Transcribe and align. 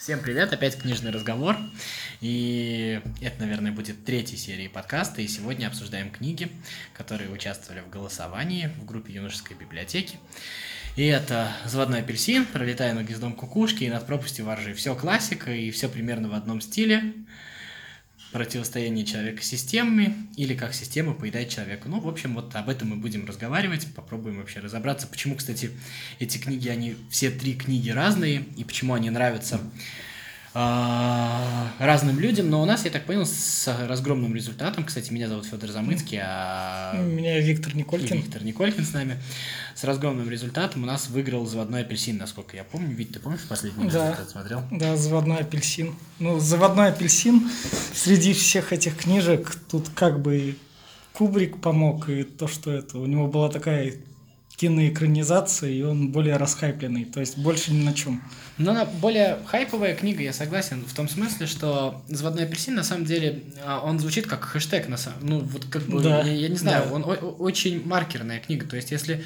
Всем 0.00 0.20
привет, 0.20 0.50
опять 0.50 0.78
книжный 0.78 1.10
разговор. 1.10 1.58
И 2.22 3.02
это, 3.20 3.40
наверное, 3.40 3.70
будет 3.70 4.02
третья 4.02 4.34
серия 4.34 4.70
подкаста. 4.70 5.20
И 5.20 5.28
сегодня 5.28 5.66
обсуждаем 5.66 6.10
книги, 6.10 6.50
которые 6.94 7.28
участвовали 7.28 7.82
в 7.82 7.90
голосовании 7.90 8.70
в 8.80 8.86
группе 8.86 9.12
юношеской 9.12 9.58
библиотеки. 9.58 10.16
И 10.96 11.04
это 11.04 11.52
«Заводной 11.66 12.00
апельсин», 12.00 12.46
«Пролетая 12.46 12.94
над 12.94 13.08
гнездом 13.08 13.34
кукушки» 13.34 13.84
и 13.84 13.90
«Над 13.90 14.06
пропастью 14.06 14.46
воржи». 14.46 14.72
Все 14.72 14.94
классика 14.94 15.52
и 15.52 15.70
все 15.70 15.86
примерно 15.86 16.30
в 16.30 16.34
одном 16.34 16.62
стиле 16.62 17.12
противостояние 18.32 19.04
человека 19.04 19.42
системами 19.42 20.14
или 20.36 20.54
как 20.54 20.74
система 20.74 21.14
поедает 21.14 21.48
человека. 21.48 21.88
Ну, 21.88 22.00
в 22.00 22.08
общем, 22.08 22.34
вот 22.34 22.54
об 22.54 22.68
этом 22.68 22.90
мы 22.90 22.96
будем 22.96 23.26
разговаривать, 23.26 23.86
попробуем 23.94 24.38
вообще 24.38 24.60
разобраться, 24.60 25.06
почему, 25.06 25.34
кстати, 25.34 25.70
эти 26.18 26.38
книги, 26.38 26.68
они 26.68 26.96
все 27.10 27.30
три 27.30 27.54
книги 27.54 27.90
разные, 27.90 28.44
и 28.56 28.64
почему 28.64 28.94
они 28.94 29.10
нравятся 29.10 29.60
разным 30.52 32.18
людям, 32.18 32.50
но 32.50 32.60
у 32.60 32.64
нас, 32.64 32.84
я 32.84 32.90
так 32.90 33.06
понял, 33.06 33.24
с 33.24 33.68
разгромным 33.86 34.34
результатом. 34.34 34.84
Кстати, 34.84 35.12
меня 35.12 35.28
зовут 35.28 35.46
Федор 35.46 35.70
Замыцкий, 35.70 36.18
а... 36.20 36.96
Меня 36.96 37.38
Виктор 37.40 37.76
Николькин. 37.76 38.16
Виктор 38.16 38.42
Николькин 38.42 38.84
с 38.84 38.92
нами. 38.92 39.20
С 39.76 39.84
разгромным 39.84 40.28
результатом 40.28 40.82
у 40.82 40.86
нас 40.86 41.08
выиграл 41.08 41.46
заводной 41.46 41.82
апельсин, 41.82 42.18
насколько 42.18 42.56
я 42.56 42.64
помню. 42.64 42.94
Вить, 42.94 43.12
ты 43.12 43.20
помнишь 43.20 43.46
последний 43.48 43.88
да. 43.88 44.08
результат 44.08 44.30
смотрел? 44.30 44.62
Да, 44.72 44.96
заводной 44.96 45.38
апельсин. 45.38 45.94
Ну, 46.18 46.40
заводной 46.40 46.88
апельсин 46.88 47.48
среди 47.94 48.32
всех 48.32 48.72
этих 48.72 48.96
книжек 48.96 49.56
тут 49.70 49.88
как 49.90 50.20
бы 50.20 50.56
Кубрик 51.12 51.60
помог, 51.60 52.08
и 52.08 52.24
то, 52.24 52.48
что 52.48 52.72
это, 52.72 52.98
у 52.98 53.06
него 53.06 53.26
была 53.26 53.50
такая 53.50 53.94
киноэкранизация, 54.60 55.70
и 55.70 55.82
он 55.82 56.12
более 56.12 56.36
расхайпленный, 56.36 57.06
то 57.06 57.20
есть 57.20 57.38
больше 57.38 57.72
ни 57.72 57.82
на 57.82 57.94
чем. 57.94 58.22
Но 58.58 58.72
она 58.72 58.84
более 58.84 59.38
хайповая 59.46 59.94
книга, 59.94 60.22
я 60.22 60.34
согласен, 60.34 60.84
в 60.84 60.92
том 60.92 61.08
смысле, 61.08 61.46
что 61.46 62.02
«Заводной 62.08 62.44
апельсин» 62.44 62.74
на 62.74 62.84
самом 62.84 63.06
деле, 63.06 63.42
а, 63.64 63.80
он 63.80 63.98
звучит 63.98 64.26
как 64.26 64.44
хэштег, 64.44 64.86
на 64.88 64.98
самом, 64.98 65.18
ну 65.22 65.38
вот 65.38 65.64
как 65.64 65.84
бы, 65.84 66.02
да, 66.02 66.20
я, 66.20 66.32
я 66.32 66.48
не 66.48 66.56
знаю, 66.56 66.84
да. 66.90 66.94
он 66.94 67.04
очень 67.38 67.86
маркерная 67.86 68.38
книга, 68.38 68.66
то 68.66 68.76
есть 68.76 68.90
если 68.90 69.24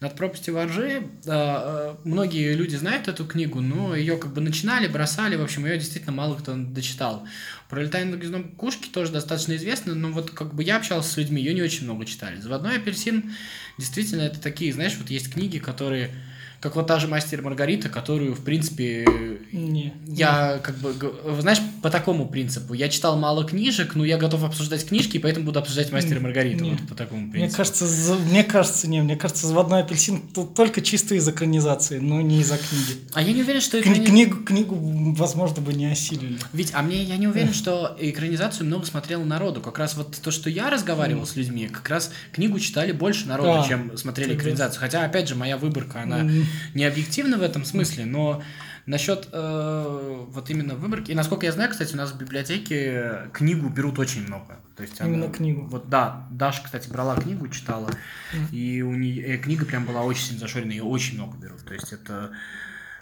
над 0.00 0.14
пропастью 0.14 0.54
воржи. 0.54 1.02
Э, 1.26 1.96
многие 2.04 2.54
люди 2.54 2.76
знают 2.76 3.08
эту 3.08 3.26
книгу, 3.26 3.60
но 3.60 3.96
ее 3.96 4.16
как 4.16 4.32
бы 4.32 4.40
начинали, 4.40 4.86
бросали, 4.86 5.34
в 5.34 5.42
общем, 5.42 5.66
ее 5.66 5.76
действительно 5.78 6.12
мало 6.12 6.36
кто 6.36 6.54
дочитал. 6.54 7.26
Пролетая 7.68 8.06
над 8.06 8.20
гнездом 8.20 8.44
кукушки 8.44 8.88
тоже 8.88 9.12
достаточно 9.12 9.54
известно, 9.56 9.94
но 9.94 10.10
вот 10.10 10.30
как 10.30 10.54
бы 10.54 10.62
я 10.62 10.76
общался 10.76 11.10
с 11.10 11.16
людьми, 11.18 11.42
ее 11.42 11.52
не 11.52 11.62
очень 11.62 11.84
много 11.84 12.06
читали. 12.06 12.40
Заводной 12.40 12.76
апельсин, 12.76 13.32
действительно, 13.76 14.22
это 14.22 14.40
такие, 14.40 14.72
знаешь, 14.72 14.96
вот 14.98 15.10
есть 15.10 15.32
книги, 15.32 15.58
которые 15.58 16.10
как 16.60 16.74
вот 16.74 16.88
та 16.88 16.98
же 16.98 17.06
«Мастер 17.06 17.40
Маргарита», 17.40 17.88
которую, 17.88 18.34
в 18.34 18.40
принципе, 18.40 19.06
не, 19.52 19.94
я 20.08 20.54
не. 20.56 20.60
как 20.60 20.76
бы, 20.78 20.92
знаешь, 21.40 21.60
по 21.82 21.90
такому 21.90 22.26
принципу. 22.26 22.74
Я 22.74 22.88
читал 22.88 23.16
мало 23.16 23.44
книжек, 23.44 23.94
но 23.94 24.04
я 24.04 24.16
готов 24.18 24.42
обсуждать 24.42 24.84
книжки, 24.84 25.18
и 25.18 25.20
поэтому 25.20 25.46
буду 25.46 25.60
обсуждать 25.60 25.92
«Мастера 25.92 26.18
Маргариту». 26.18 26.64
Не. 26.64 26.70
Вот 26.70 26.88
по 26.88 26.94
такому 26.96 27.30
принципу. 27.30 27.46
Мне 27.46 27.56
кажется, 27.56 27.86
за, 27.86 28.14
мне 28.16 28.42
кажется, 28.42 28.88
не, 28.88 29.00
мне 29.02 29.16
кажется, 29.16 29.46
«Заводной 29.46 29.82
апельсин» 29.82 30.20
только 30.56 30.80
чисто 30.80 31.14
из 31.14 31.28
экранизации, 31.28 31.98
но 31.98 32.20
не 32.20 32.40
из-за 32.40 32.56
книги. 32.56 33.02
А 33.14 33.22
я 33.22 33.32
не 33.32 33.42
уверен, 33.42 33.60
что... 33.60 33.80
Экрани... 33.80 34.04
Книгу, 34.04 34.38
книгу, 34.38 34.74
возможно, 35.14 35.62
бы 35.62 35.72
не 35.72 35.86
осилили. 35.86 36.38
Ведь, 36.52 36.72
а 36.74 36.82
мне, 36.82 37.04
я 37.04 37.18
не 37.18 37.28
уверен, 37.28 37.54
что 37.54 37.96
экранизацию 38.00 38.66
много 38.66 38.84
смотрел 38.84 39.22
народу. 39.22 39.60
Как 39.60 39.78
раз 39.78 39.94
вот 39.94 40.16
то, 40.16 40.32
что 40.32 40.50
я 40.50 40.70
разговаривал 40.70 41.24
с 41.24 41.36
людьми, 41.36 41.68
как 41.68 41.88
раз 41.88 42.10
книгу 42.32 42.58
читали 42.58 42.90
больше 42.90 43.28
народу, 43.28 43.64
чем 43.68 43.96
смотрели 43.96 44.34
экранизацию. 44.34 44.80
Хотя, 44.80 45.04
опять 45.04 45.28
же, 45.28 45.36
моя 45.36 45.56
выборка, 45.56 46.02
она 46.02 46.28
не 46.74 46.84
объективна 46.84 47.38
в 47.38 47.42
этом 47.42 47.64
смысле, 47.64 48.04
но 48.06 48.42
насчет 48.88 49.28
э, 49.32 50.24
вот 50.30 50.50
именно 50.50 50.74
выборки. 50.74 51.10
И 51.10 51.14
насколько 51.14 51.44
я 51.44 51.52
знаю, 51.52 51.70
кстати, 51.70 51.94
у 51.94 51.98
нас 51.98 52.10
в 52.10 52.18
библиотеке 52.18 53.28
книгу 53.32 53.68
берут 53.68 53.98
очень 53.98 54.26
много. 54.26 54.60
То 54.76 54.82
есть 54.82 54.98
именно 55.00 55.26
она, 55.26 55.34
книгу. 55.34 55.66
Вот 55.66 55.90
да, 55.90 56.26
Даша, 56.30 56.62
кстати, 56.64 56.88
брала 56.88 57.16
книгу, 57.16 57.48
читала, 57.48 57.90
mm. 58.32 58.50
и 58.52 58.82
у 58.82 58.92
нее 58.94 59.34
э, 59.34 59.38
книга 59.38 59.66
прям 59.66 59.84
была 59.84 60.02
очень 60.02 60.24
сильно 60.24 60.40
зашорена, 60.40 60.70
ее 60.70 60.84
очень 60.84 61.16
много 61.16 61.36
берут. 61.36 61.64
То 61.64 61.74
есть 61.74 61.92
это 61.92 62.30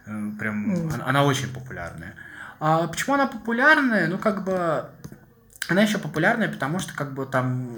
э, 0.06 0.30
прям 0.38 0.74
mm. 0.74 0.94
она, 0.94 1.06
она 1.06 1.24
очень 1.24 1.48
популярная. 1.48 2.14
А 2.58 2.88
почему 2.88 3.14
она 3.14 3.26
популярная? 3.26 4.08
Ну 4.08 4.18
как 4.18 4.44
бы 4.44 4.86
она 5.68 5.82
еще 5.82 5.98
популярная, 5.98 6.48
потому 6.48 6.78
что 6.78 6.94
как 6.94 7.14
бы 7.14 7.26
там 7.26 7.76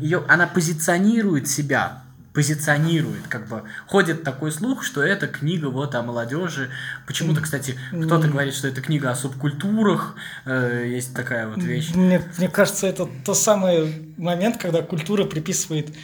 ее 0.00 0.24
она 0.28 0.46
позиционирует 0.46 1.48
себя 1.48 2.02
позиционирует, 2.32 3.26
как 3.28 3.48
бы 3.48 3.64
ходит 3.86 4.22
такой 4.22 4.52
слух, 4.52 4.84
что 4.84 5.02
это 5.02 5.26
книга 5.26 5.66
вот 5.66 5.94
о 5.94 6.02
молодежи. 6.02 6.70
Почему-то, 7.06 7.40
кстати, 7.40 7.76
кто-то 7.90 8.28
говорит, 8.28 8.54
что 8.54 8.68
это 8.68 8.80
книга 8.80 9.10
о 9.10 9.14
субкультурах, 9.16 10.14
э, 10.44 10.86
есть 10.88 11.14
такая 11.14 11.48
вот 11.48 11.58
вещь. 11.58 11.90
Мне, 11.94 12.22
мне 12.38 12.48
кажется, 12.48 12.86
это 12.86 13.08
тот 13.24 13.36
самый 13.36 14.14
момент, 14.16 14.58
когда 14.58 14.82
культура 14.82 15.24
приписывает 15.24 15.94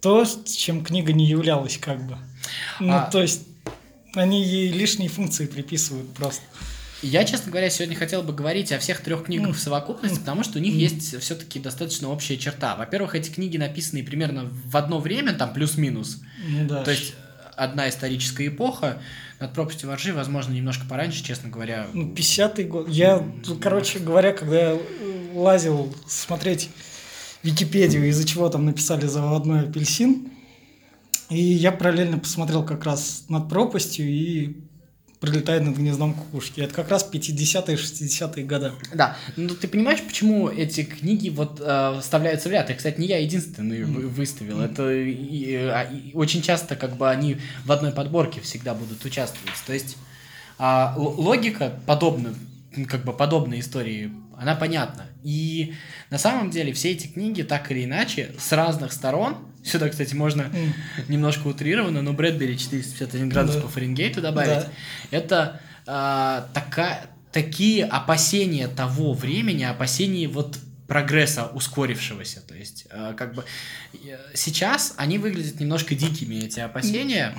то, 0.00 0.24
чем 0.44 0.84
книга 0.84 1.12
не 1.12 1.26
являлась, 1.26 1.78
как 1.78 2.00
бы. 2.02 2.18
Ну, 2.78 2.92
а... 2.92 3.10
то 3.10 3.20
есть 3.20 3.42
они 4.14 4.44
ей 4.44 4.70
лишние 4.70 5.08
функции 5.08 5.46
приписывают 5.46 6.12
просто. 6.14 6.42
Я, 7.04 7.24
честно 7.24 7.50
говоря, 7.50 7.68
сегодня 7.68 7.96
хотел 7.96 8.22
бы 8.22 8.32
говорить 8.32 8.72
о 8.72 8.78
всех 8.78 9.00
трех 9.00 9.24
книгах 9.24 9.54
в 9.54 9.60
совокупности, 9.60 10.18
потому 10.18 10.42
что 10.42 10.58
у 10.58 10.62
них 10.62 10.74
есть 10.74 11.20
все-таки 11.20 11.60
достаточно 11.60 12.08
общая 12.08 12.38
черта. 12.38 12.76
Во-первых, 12.76 13.14
эти 13.14 13.28
книги 13.30 13.58
написаны 13.58 14.02
примерно 14.02 14.50
в 14.64 14.74
одно 14.74 15.00
время, 15.00 15.34
там 15.34 15.52
плюс-минус. 15.52 16.22
Ну, 16.48 16.66
да. 16.66 16.82
То 16.82 16.92
есть 16.92 17.14
одна 17.56 17.90
историческая 17.90 18.46
эпоха. 18.48 19.02
Над 19.38 19.52
пропастью 19.52 19.90
воржи, 19.90 20.14
возможно, 20.14 20.52
немножко 20.52 20.86
пораньше, 20.88 21.22
честно 21.22 21.50
говоря. 21.50 21.88
Ну, 21.92 22.14
50-й 22.14 22.64
год. 22.64 22.88
Я, 22.88 23.22
короче 23.60 23.98
говоря, 23.98 24.32
когда 24.32 24.70
я 24.70 24.80
лазил 25.34 25.94
смотреть 26.06 26.70
Википедию, 27.42 28.08
из-за 28.08 28.26
чего 28.26 28.48
там 28.48 28.64
написали 28.64 29.06
заводной 29.06 29.68
апельсин, 29.68 30.30
и 31.28 31.38
я 31.38 31.70
параллельно 31.70 32.18
посмотрел 32.18 32.64
как 32.64 32.84
раз 32.84 33.24
над 33.28 33.50
пропастью 33.50 34.08
и 34.08 34.56
прилетает 35.24 35.62
над 35.62 35.76
гнездом 35.76 36.14
кукушки. 36.14 36.60
Это 36.60 36.74
как 36.74 36.90
раз 36.90 37.08
50-е, 37.10 37.76
60-е 37.76 38.44
годы. 38.44 38.72
Да. 38.92 39.16
Ну, 39.36 39.48
ты 39.54 39.68
понимаешь, 39.68 40.02
почему 40.02 40.48
эти 40.48 40.84
книги 40.84 41.30
вот 41.30 41.60
э, 41.64 41.98
вставляются 42.00 42.48
в 42.48 42.52
ряд? 42.52 42.70
И, 42.70 42.74
кстати, 42.74 43.00
не 43.00 43.06
я 43.06 43.18
единственный 43.18 43.80
mm. 43.80 44.08
выставил. 44.08 44.60
Это 44.60 44.92
и, 44.92 45.54
а, 45.54 45.82
и, 45.84 46.12
очень 46.14 46.42
часто 46.42 46.76
как 46.76 46.96
бы 46.96 47.08
они 47.08 47.38
в 47.64 47.72
одной 47.72 47.92
подборке 47.92 48.40
всегда 48.40 48.74
будут 48.74 49.04
участвовать. 49.04 49.54
То 49.66 49.72
есть 49.72 49.96
э, 50.58 50.86
логика 50.96 51.72
подобна, 51.86 52.34
как 52.86 53.04
бы 53.04 53.12
подобной 53.12 53.60
истории, 53.60 54.12
она 54.40 54.54
понятна. 54.54 55.06
И 55.22 55.74
на 56.10 56.18
самом 56.18 56.50
деле 56.50 56.72
все 56.72 56.92
эти 56.92 57.06
книги 57.06 57.42
так 57.42 57.70
или 57.70 57.84
иначе 57.84 58.32
с 58.38 58.52
разных 58.52 58.92
сторон 58.92 59.38
Сюда, 59.64 59.88
кстати, 59.88 60.14
можно 60.14 60.42
mm. 60.42 60.72
немножко 61.08 61.46
утрированно, 61.46 62.02
но 62.02 62.12
Брэдбери 62.12 62.58
451 62.58 63.30
градус 63.30 63.56
по 63.56 63.66
Фаренгейту 63.66 64.20
добавить. 64.20 64.66
Это 65.10 65.58
а, 65.86 66.48
такая, 66.52 67.06
такие 67.32 67.86
опасения 67.86 68.68
того 68.68 69.14
времени, 69.14 69.64
опасения 69.64 70.28
вот 70.28 70.58
прогресса 70.86 71.46
ускорившегося. 71.46 72.42
То 72.42 72.54
есть, 72.54 72.86
а, 72.90 73.14
как 73.14 73.34
бы 73.34 73.44
сейчас 74.34 74.92
они 74.98 75.16
выглядят 75.16 75.58
немножко 75.58 75.94
дикими, 75.94 76.34
эти 76.44 76.60
опасения. 76.60 77.34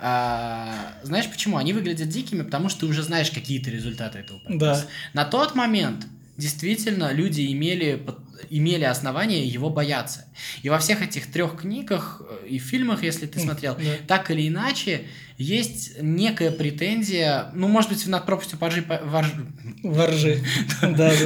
А, 0.00 0.94
знаешь 1.04 1.30
почему? 1.30 1.58
Они 1.58 1.72
выглядят 1.72 2.08
дикими, 2.08 2.42
потому 2.42 2.70
что 2.70 2.80
ты 2.80 2.86
уже 2.86 3.04
знаешь 3.04 3.30
какие-то 3.30 3.70
результаты 3.70 4.18
этого 4.18 4.40
процесса. 4.40 4.88
Да. 5.14 5.22
На 5.22 5.24
тот 5.24 5.54
момент 5.54 6.06
действительно 6.36 7.12
люди 7.12 7.52
имели 7.52 8.04
имели 8.50 8.84
основания 8.84 9.46
его 9.46 9.70
бояться. 9.70 10.26
И 10.62 10.68
во 10.68 10.78
всех 10.78 11.02
этих 11.02 11.30
трех 11.30 11.60
книгах 11.60 12.22
э, 12.28 12.48
и 12.48 12.58
фильмах, 12.58 13.02
если 13.02 13.26
ты 13.26 13.40
смотрел, 13.40 13.76
да. 13.76 13.82
так 14.06 14.30
или 14.30 14.48
иначе, 14.48 15.06
есть 15.38 16.00
некая 16.00 16.50
претензия, 16.50 17.50
ну, 17.54 17.68
может 17.68 17.90
быть, 17.90 18.06
над 18.06 18.26
пропастью 18.26 18.58
поржи... 18.58 18.84
Воржи. 19.02 19.46
Воржи. 19.82 20.42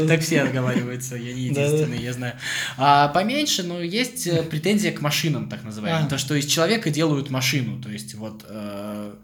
Так 0.07 0.21
все 0.21 0.43
отговариваются, 0.43 1.17
я 1.17 1.35
не 1.35 1.47
единственный, 1.47 1.99
я 1.99 2.13
знаю. 2.13 2.35
А 2.77 3.09
поменьше, 3.09 3.63
но 3.63 3.81
есть 3.81 4.27
э, 4.27 4.43
претензия 4.43 4.93
к 4.93 5.01
машинам, 5.01 5.49
так 5.49 5.65
называемым. 5.65 6.07
А. 6.07 6.09
То, 6.09 6.19
что 6.19 6.35
из 6.35 6.47
человека 6.47 6.91
делают 6.91 7.31
машину. 7.31 7.81
То 7.83 7.91
есть, 7.91 8.15
вот 8.15 8.45
э, 8.49 9.15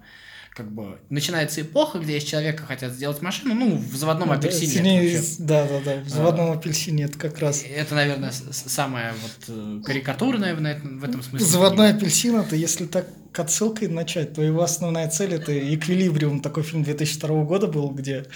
как 0.54 0.70
бы 0.70 0.98
начинается 1.08 1.62
эпоха, 1.62 1.98
где 1.98 2.18
из 2.18 2.24
человека 2.24 2.64
хотят 2.66 2.92
сделать 2.92 3.22
машину, 3.22 3.54
ну, 3.54 3.76
в 3.76 3.96
заводном 3.96 4.28
ну, 4.28 4.34
апельсине. 4.34 5.18
Да, 5.38 5.66
да, 5.66 5.80
да, 5.84 6.00
в 6.02 6.08
заводном 6.08 6.50
а, 6.50 6.54
апельсине 6.54 7.04
это 7.04 7.18
как 7.18 7.38
раз. 7.38 7.64
Это, 7.64 7.94
наверное, 7.94 8.32
самая 8.50 9.14
вот 9.14 9.48
э, 9.48 9.80
карикатурная 9.82 10.54
в, 10.54 10.58
в 10.58 11.04
этом 11.04 11.22
смысле. 11.22 11.46
Заводной 11.46 11.90
апельсин, 11.90 12.36
это 12.36 12.54
если 12.54 12.84
так 12.84 13.06
к 13.32 13.40
отсылкой 13.40 13.88
начать, 13.88 14.34
то 14.34 14.42
его 14.42 14.62
основная 14.62 15.08
цель 15.08 15.32
это 15.32 15.52
эквилибриум. 15.74 16.40
Такой 16.40 16.64
фильм 16.64 16.82
2002 16.82 17.44
года 17.44 17.66
был, 17.66 17.88
где 17.88 18.26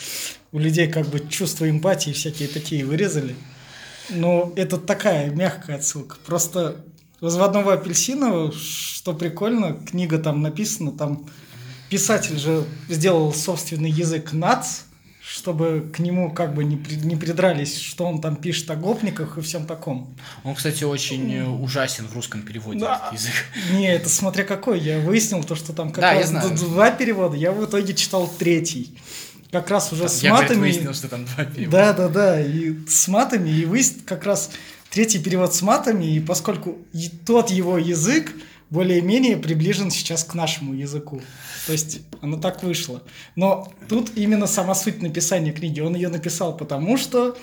у 0.53 0.59
людей 0.59 0.89
как 0.89 1.07
бы 1.09 1.21
чувство 1.29 1.69
эмпатии 1.69 2.13
всякие 2.13 2.49
такие 2.49 2.87
вырезали. 2.87 3.35
Но 4.09 4.55
это 4.57 4.79
такая 4.79 5.31
мягкая 5.31 5.77
отсылка. 5.77 6.17
Просто 6.25 6.77
разводного 7.21 7.75
апельсина, 7.75 8.51
что 8.53 9.13
прикольно, 9.13 9.75
книга 9.75 10.19
там 10.19 10.41
написана, 10.41 10.93
там 10.93 11.27
писатель 11.89 12.39
же 12.39 12.65
сделал 12.89 13.33
собственный 13.33 13.91
язык 13.91 14.33
НАЦ, 14.33 14.85
чтобы 15.29 15.91
к 15.93 15.99
нему 15.99 16.31
как 16.31 16.55
бы 16.55 16.63
не, 16.63 16.77
при, 16.77 16.95
не 16.95 17.17
придрались, 17.17 17.81
что 17.81 18.07
он 18.07 18.21
там 18.21 18.37
пишет 18.37 18.71
о 18.71 18.77
гопниках 18.77 19.39
и 19.39 19.41
всем 19.41 19.67
таком. 19.67 20.15
Он, 20.45 20.55
кстати, 20.55 20.85
очень 20.85 21.35
э, 21.35 21.45
ужасен 21.45 22.07
в 22.07 22.15
русском 22.15 22.43
переводе 22.43 22.79
да. 22.79 23.11
язык. 23.13 23.33
Не, 23.73 23.93
это 23.93 24.09
смотря 24.09 24.45
какой. 24.45 24.79
Я 24.79 25.01
выяснил 25.01 25.43
то, 25.43 25.57
что 25.57 25.73
там 25.73 25.91
как 25.91 26.03
да, 26.03 26.15
раз 26.15 26.31
два 26.31 26.93
перевода. 26.93 27.37
Я 27.37 27.51
в 27.51 27.65
итоге 27.65 27.95
читал 27.95 28.33
третий. 28.39 28.97
Как 29.51 29.69
раз 29.69 29.93
уже 29.93 30.03
там, 30.03 30.11
с 30.11 30.23
я, 30.23 30.33
матами. 30.33 30.55
Я 30.55 30.61
выяснил, 30.61 30.95
что 30.95 31.09
там 31.09 31.25
два 31.25 31.45
перевода. 31.45 31.77
Да, 31.77 31.93
да, 31.93 32.09
да. 32.09 32.41
И 32.41 32.87
с 32.87 33.09
матами, 33.09 33.51
и 33.51 33.65
выяснил 33.65 34.03
как 34.07 34.25
раз 34.25 34.51
третий 34.91 35.19
перевод 35.19 35.55
с 35.55 35.61
матами, 35.61 36.05
и 36.05 36.21
поскольку 36.21 36.79
и 36.93 37.09
тот 37.09 37.51
его 37.51 37.79
язык 37.79 38.33
более-менее 38.71 39.37
приближен 39.37 39.91
сейчас 39.91 40.25
к 40.25 40.35
нашему 40.35 40.75
языку. 40.75 41.21
То 41.67 41.73
есть 41.73 42.01
оно 42.21 42.37
так 42.37 42.63
вышло. 42.63 43.03
Но 43.35 43.73
тут 43.89 44.17
именно 44.17 44.47
сама 44.47 44.75
суть 44.75 45.03
написания 45.03 45.53
книги. 45.53 45.81
Он 45.81 45.95
ее 45.95 46.09
написал 46.09 46.57
потому, 46.57 46.97
что 46.97 47.37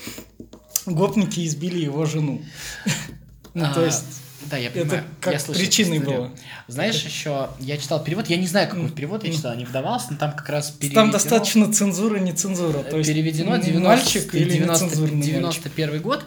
гопники 0.85 1.45
избили 1.45 1.79
его 1.79 2.05
жену. 2.05 2.41
Ну, 3.55 3.71
то 3.71 3.85
есть... 3.85 4.22
Да, 4.49 4.57
я 4.57 4.69
понимаю. 4.69 4.99
Это 4.99 5.03
как 5.19 5.33
я 5.33 5.53
причиной 5.53 5.99
было. 5.99 6.31
Знаешь, 6.67 6.99
это... 6.99 7.07
еще 7.07 7.49
я 7.59 7.77
читал 7.77 8.03
перевод, 8.03 8.27
я 8.27 8.37
не 8.37 8.47
знаю, 8.47 8.69
какой 8.69 8.89
перевод 8.89 9.23
я 9.23 9.31
читал, 9.31 9.55
не 9.55 9.65
вдавался, 9.65 10.07
но 10.11 10.17
там 10.17 10.33
как 10.33 10.49
раз 10.49 10.71
переведено... 10.71 11.01
Там 11.01 11.11
достаточно 11.11 11.71
цензура, 11.71 12.17
не 12.17 12.33
цензура. 12.33 12.79
То 12.79 12.97
есть 12.97 13.09
переведено 13.09 13.57
90, 13.57 13.79
мальчик 13.79 14.35
или 14.35 14.49
90, 14.49 14.95
91 15.07 16.01
год, 16.01 16.25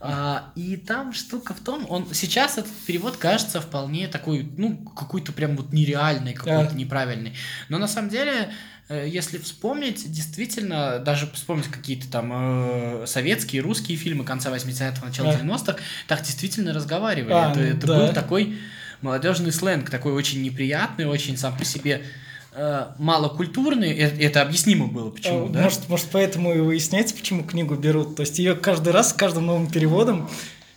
а, 0.00 0.52
и 0.54 0.76
там 0.76 1.12
штука 1.12 1.54
в 1.54 1.60
том, 1.60 1.86
он 1.88 2.06
сейчас 2.12 2.58
этот 2.58 2.72
перевод 2.86 3.16
кажется 3.16 3.60
вполне 3.60 4.06
такой, 4.08 4.48
ну, 4.56 4.76
какой-то 4.76 5.32
прям 5.32 5.56
вот 5.56 5.72
нереальный, 5.72 6.34
какой-то 6.34 6.70
да. 6.70 6.76
неправильный. 6.76 7.34
Но 7.68 7.78
на 7.78 7.88
самом 7.88 8.08
деле, 8.08 8.50
если 8.94 9.38
вспомнить, 9.38 10.10
действительно, 10.10 10.98
даже 10.98 11.30
вспомнить 11.32 11.68
какие-то 11.68 12.10
там 12.10 12.32
э, 12.32 13.06
советские, 13.06 13.62
русские 13.62 13.98
фильмы 13.98 14.24
конца 14.24 14.50
80-х, 14.50 15.04
начала 15.04 15.32
да. 15.32 15.40
90-х, 15.40 15.76
так 16.06 16.22
действительно 16.22 16.72
разговаривали. 16.72 17.32
А, 17.32 17.50
это 17.50 17.60
это 17.60 17.86
да. 17.86 17.98
был 17.98 18.12
такой 18.12 18.58
молодежный 19.02 19.52
сленг, 19.52 19.90
такой 19.90 20.12
очень 20.12 20.42
неприятный, 20.42 21.06
очень 21.06 21.36
сам 21.36 21.56
по 21.56 21.64
себе 21.64 22.02
Э, 22.60 22.86
малокультурный, 22.98 23.92
это 23.92 24.42
объяснимо 24.42 24.88
было, 24.88 25.10
почему, 25.10 25.46
а, 25.46 25.48
да? 25.48 25.62
Может, 25.62 25.88
может, 25.88 26.06
поэтому 26.10 26.52
и 26.52 26.58
выясняется, 26.58 27.14
почему 27.14 27.44
книгу 27.44 27.76
берут. 27.76 28.16
То 28.16 28.22
есть 28.22 28.36
ее 28.40 28.56
каждый 28.56 28.92
раз, 28.92 29.10
с 29.10 29.12
каждым 29.12 29.46
новым 29.46 29.70
переводом, 29.70 30.28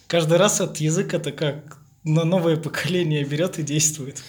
каждый 0.05 0.37
раз 0.37 0.61
этот 0.61 0.77
язык 0.77 1.15
это 1.15 1.31
как 1.31 1.79
на 2.03 2.23
новое 2.23 2.57
поколение 2.57 3.23
берет 3.23 3.57
и 3.57 3.63
действует. 3.63 4.21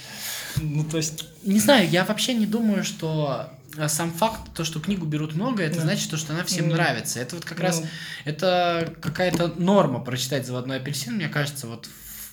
Ну, 0.62 0.82
то 0.82 0.96
есть... 0.96 1.26
Не 1.44 1.58
знаю, 1.58 1.90
я 1.90 2.06
вообще 2.06 2.32
не 2.32 2.46
думаю, 2.46 2.84
что 2.84 3.50
э, 3.61 3.61
сам 3.88 4.12
факт, 4.12 4.40
то, 4.54 4.64
что 4.64 4.80
книгу 4.80 5.06
берут 5.06 5.34
много, 5.34 5.62
это 5.62 5.76
да. 5.76 5.82
значит, 5.82 6.10
то, 6.10 6.16
что 6.16 6.34
она 6.34 6.44
всем 6.44 6.68
да. 6.68 6.76
нравится. 6.76 7.20
Это 7.20 7.36
вот 7.36 7.44
как 7.44 7.58
да. 7.58 7.64
раз, 7.64 7.82
это 8.24 8.94
какая-то 9.00 9.48
норма 9.56 10.00
прочитать 10.00 10.46
«Заводной 10.46 10.76
апельсин», 10.76 11.14
мне 11.16 11.28
кажется, 11.28 11.66
вот 11.66 11.88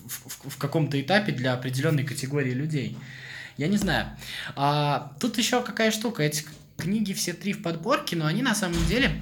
в, 0.05 0.29
в, 0.29 0.49
в 0.55 0.57
каком-то 0.57 0.99
этапе 0.99 1.31
для 1.31 1.53
определенной 1.53 2.03
категории 2.03 2.51
людей. 2.51 2.97
Я 3.57 3.67
не 3.67 3.77
знаю. 3.77 4.07
А, 4.55 5.13
тут 5.19 5.37
еще 5.37 5.61
какая 5.61 5.91
штука. 5.91 6.23
Эти 6.23 6.45
книги 6.77 7.13
все 7.13 7.33
три 7.33 7.53
в 7.53 7.61
подборке, 7.61 8.15
но 8.15 8.25
они 8.25 8.41
на 8.41 8.55
самом 8.55 8.85
деле... 8.85 9.21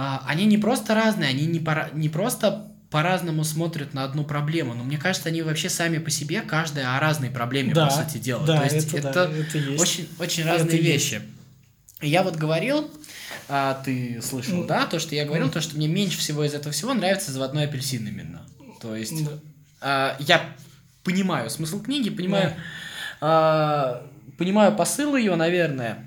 А, 0.00 0.24
они 0.28 0.46
не 0.46 0.58
просто 0.58 0.94
разные, 0.94 1.30
они 1.30 1.46
не, 1.46 1.58
пора, 1.58 1.90
не 1.92 2.08
просто 2.08 2.67
по-разному 2.90 3.44
смотрят 3.44 3.94
на 3.94 4.04
одну 4.04 4.24
проблему, 4.24 4.74
но 4.74 4.84
мне 4.84 4.98
кажется, 4.98 5.28
они 5.28 5.42
вообще 5.42 5.68
сами 5.68 5.98
по 5.98 6.10
себе, 6.10 6.40
каждая 6.42 6.96
о 6.96 7.00
разной 7.00 7.30
проблеме, 7.30 7.74
да, 7.74 7.86
по 7.86 7.92
сути 7.92 8.18
дела. 8.18 8.46
Да, 8.46 8.58
То 8.58 8.74
есть 8.74 8.88
это, 8.94 9.08
это, 9.08 9.12
да, 9.12 9.36
это 9.36 9.58
есть. 9.58 9.82
очень, 9.82 10.08
очень 10.18 10.44
разные 10.44 10.76
это 10.76 10.76
вещи. 10.76 11.14
Есть. 11.14 11.24
Я 12.00 12.22
вот 12.22 12.36
говорил, 12.36 12.90
а, 13.48 13.82
ты 13.84 14.22
слышал, 14.22 14.62
mm. 14.62 14.66
да, 14.66 14.86
то, 14.86 14.98
что 14.98 15.14
я 15.14 15.24
говорил, 15.24 15.48
mm. 15.48 15.52
то, 15.52 15.60
что 15.60 15.76
мне 15.76 15.88
меньше 15.88 16.18
всего 16.18 16.44
из 16.44 16.54
этого 16.54 16.72
всего 16.72 16.94
нравится 16.94 17.32
заводной 17.32 17.64
апельсин 17.64 18.06
именно. 18.06 18.42
То 18.80 18.94
есть 18.96 19.12
mm. 19.12 19.40
а, 19.80 20.16
я 20.20 20.48
понимаю 21.04 21.50
смысл 21.50 21.82
книги, 21.82 22.10
понимаю... 22.10 22.50
Yeah 22.50 22.60
а, 23.20 24.06
понимаю 24.36 24.74
посыл 24.76 25.16
ее, 25.16 25.34
наверное, 25.36 26.06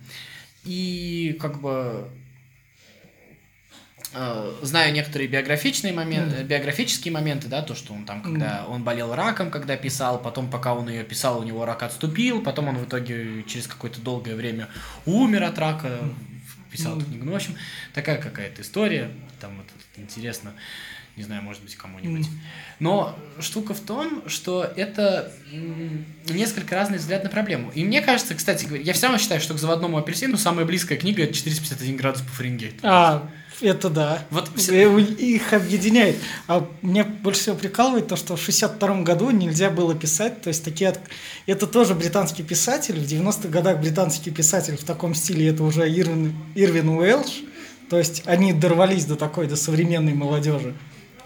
и 0.63 1.38
как 1.39 1.62
бы 1.62 2.10
знаю 4.61 4.93
некоторые 4.93 5.27
биографичные 5.27 5.93
моменты, 5.93 6.37
mm. 6.37 6.43
биографические 6.43 7.13
моменты, 7.13 7.47
да, 7.47 7.61
то, 7.61 7.75
что 7.75 7.93
он 7.93 8.05
там, 8.05 8.21
когда 8.21 8.65
mm. 8.65 8.67
он 8.67 8.83
болел 8.83 9.15
раком, 9.15 9.51
когда 9.51 9.77
писал, 9.77 10.21
потом, 10.21 10.49
пока 10.49 10.73
он 10.73 10.89
ее 10.89 11.03
писал, 11.03 11.39
у 11.39 11.43
него 11.43 11.65
рак 11.65 11.83
отступил, 11.83 12.41
потом 12.41 12.67
он 12.67 12.77
в 12.77 12.85
итоге 12.85 13.43
через 13.43 13.67
какое-то 13.67 14.01
долгое 14.01 14.35
время 14.35 14.67
умер 15.05 15.43
от 15.43 15.57
рака, 15.59 15.99
писал 16.71 16.95
mm. 16.95 17.01
эту 17.01 17.05
книгу. 17.05 17.25
Ну, 17.25 17.31
в 17.31 17.35
общем, 17.35 17.55
такая 17.93 18.17
какая-то 18.17 18.61
история, 18.61 19.11
там 19.39 19.55
вот 19.57 19.67
интересно. 19.95 20.53
Не 21.17 21.23
знаю, 21.23 21.43
может 21.43 21.61
быть, 21.61 21.75
кому-нибудь. 21.75 22.27
Но 22.79 23.15
штука 23.39 23.73
в 23.73 23.79
том, 23.79 24.23
что 24.27 24.63
это 24.63 25.31
несколько 26.29 26.75
разный 26.75 26.97
взгляд 26.97 27.23
на 27.23 27.29
проблему. 27.29 27.71
И 27.75 27.83
мне 27.83 28.01
кажется, 28.01 28.33
кстати 28.33 28.65
говоря, 28.65 28.83
я 28.83 28.93
все 28.93 29.07
равно 29.07 29.19
считаю, 29.19 29.41
что 29.41 29.53
к 29.53 29.59
заводному 29.59 29.97
апельсину 29.97 30.37
самая 30.37 30.65
близкая 30.65 30.97
книга 30.97 31.27
451 31.27 31.97
градус 31.97 32.21
по 32.21 32.29
Фаренгейту. 32.29 32.77
А, 32.83 33.29
это 33.61 33.89
да. 33.89 34.25
Вот 34.31 34.49
все... 34.55 34.97
Их 34.97 35.53
объединяет. 35.53 36.15
А 36.47 36.67
мне 36.81 37.03
больше 37.03 37.41
всего 37.41 37.55
прикалывает 37.55 38.07
то, 38.07 38.15
что 38.15 38.35
в 38.35 38.41
62 38.41 39.01
году 39.01 39.29
нельзя 39.31 39.69
было 39.69 39.93
писать, 39.93 40.41
то 40.41 40.47
есть 40.47 40.63
такие... 40.63 40.95
Это 41.45 41.67
тоже 41.67 41.93
британский 41.93 42.43
писатель, 42.43 42.99
в 42.99 43.03
90-х 43.03 43.49
годах 43.49 43.79
британский 43.79 44.31
писатель 44.31 44.77
в 44.77 44.83
таком 44.83 45.13
стиле, 45.13 45.49
это 45.49 45.63
уже 45.63 45.87
Ирвин, 45.87 46.35
Ирвин 46.55 46.89
Уэлш, 46.89 47.43
то 47.89 47.97
есть 47.97 48.23
они 48.25 48.53
дорвались 48.53 49.05
до 49.05 49.15
такой, 49.15 49.47
до 49.47 49.55
современной 49.55 50.13
молодежи 50.13 50.73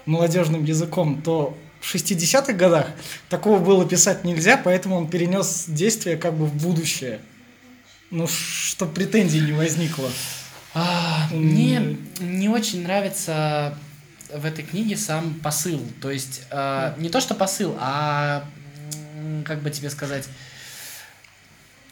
молодежным 0.06 0.64
языком, 0.64 1.20
то 1.22 1.56
в 1.80 1.94
60-х 1.94 2.52
годах 2.54 2.86
такого 3.28 3.58
было 3.58 3.86
писать 3.86 4.24
нельзя, 4.24 4.56
поэтому 4.56 4.96
он 4.96 5.08
перенес 5.08 5.64
действие 5.68 6.16
как 6.16 6.34
бы 6.34 6.46
в 6.46 6.54
будущее. 6.54 7.20
Ну, 8.10 8.26
чтобы 8.28 8.92
претензий 8.92 9.40
не 9.40 9.52
возникло. 9.52 10.08
А, 10.74 11.28
мне 11.32 11.96
не 12.20 12.48
очень 12.48 12.82
нравится 12.82 13.76
в 14.32 14.44
этой 14.44 14.64
книге 14.64 14.96
сам 14.96 15.34
посыл. 15.34 15.82
То 16.00 16.10
есть, 16.10 16.42
э, 16.50 16.94
не 16.98 17.08
то, 17.08 17.20
что 17.20 17.34
посыл, 17.34 17.76
а 17.80 18.44
как 19.44 19.62
бы 19.62 19.70
тебе 19.70 19.90
сказать 19.90 20.28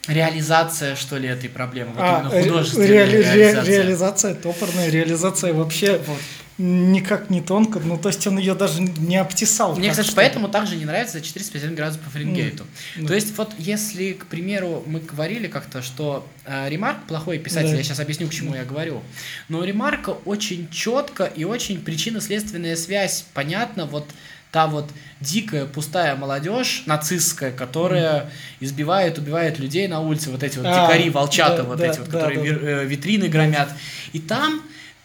реализация, 0.07 0.97
что 0.97 1.17
ли, 1.17 1.29
этой 1.29 1.49
проблемы. 1.49 1.93
Вот 1.93 2.03
а, 2.03 2.21
именно 2.21 2.43
художественная 2.43 2.89
реали- 2.89 3.23
реализация. 3.23 3.65
Реализация 3.65 4.35
топорная, 4.35 4.91
реализация 4.91 5.55
вообще 5.55 5.99
вот 6.07 6.19
никак 6.57 7.31
не 7.31 7.41
тонко, 7.41 7.81
ну 7.81 7.99
то 7.99 8.09
есть 8.09 8.25
он 8.27 8.39
ее 8.39 8.55
даже 8.55 8.81
не 8.81 9.17
обтесал. 9.17 9.75
Мне, 9.77 9.91
кстати, 9.91 10.13
поэтому 10.15 10.49
также 10.49 10.77
не 10.77 10.85
нравится 10.85 11.21
451 11.21 11.75
градусов 11.75 12.03
по 12.03 12.11
Фаренгейту. 12.11 12.65
Mm. 12.97 13.07
То 13.07 13.15
есть 13.15 13.37
вот 13.37 13.53
если, 13.59 14.13
к 14.13 14.27
примеру, 14.27 14.85
мы 14.87 15.01
говорили 15.01 15.49
как-то, 15.49 15.83
что 15.83 16.27
э, 16.45 16.69
Ремарк 16.69 17.05
плохой 17.07 17.39
писатель, 17.39 17.71
да. 17.71 17.77
я 17.77 17.83
сейчас 17.83 17.99
объясню, 17.99 18.29
к 18.29 18.33
чему 18.33 18.55
mm. 18.55 18.59
я 18.59 18.65
говорю, 18.65 19.03
но 19.49 19.65
Ремарка 19.65 20.11
очень 20.11 20.69
четко 20.71 21.25
и 21.25 21.43
очень 21.45 21.81
причинно-следственная 21.81 22.77
связь, 22.77 23.25
понятно, 23.35 23.87
вот 23.87 24.07
та 24.53 24.69
вот 24.69 24.89
дикая, 25.19 25.67
пустая 25.67 26.15
молодежь 26.15 26.85
нацистская, 26.87 27.51
которая 27.51 28.31
избивает, 28.61 29.19
убивает 29.19 29.59
людей 29.59 29.89
на 29.89 29.99
улице, 29.99 30.31
вот 30.31 30.45
эти 30.45 30.59
вот 30.59 30.67
а, 30.69 30.87
дикари, 30.87 31.11
волчата, 31.11 31.57
да, 31.57 31.63
вот 31.65 31.79
да, 31.79 31.87
эти 31.89 31.99
вот, 31.99 32.09
да, 32.09 32.21
которые 32.21 32.53
да, 32.53 32.61
да. 32.61 32.83
витрины 32.85 33.27
громят. 33.27 33.71
И 34.13 34.21
там 34.21 34.63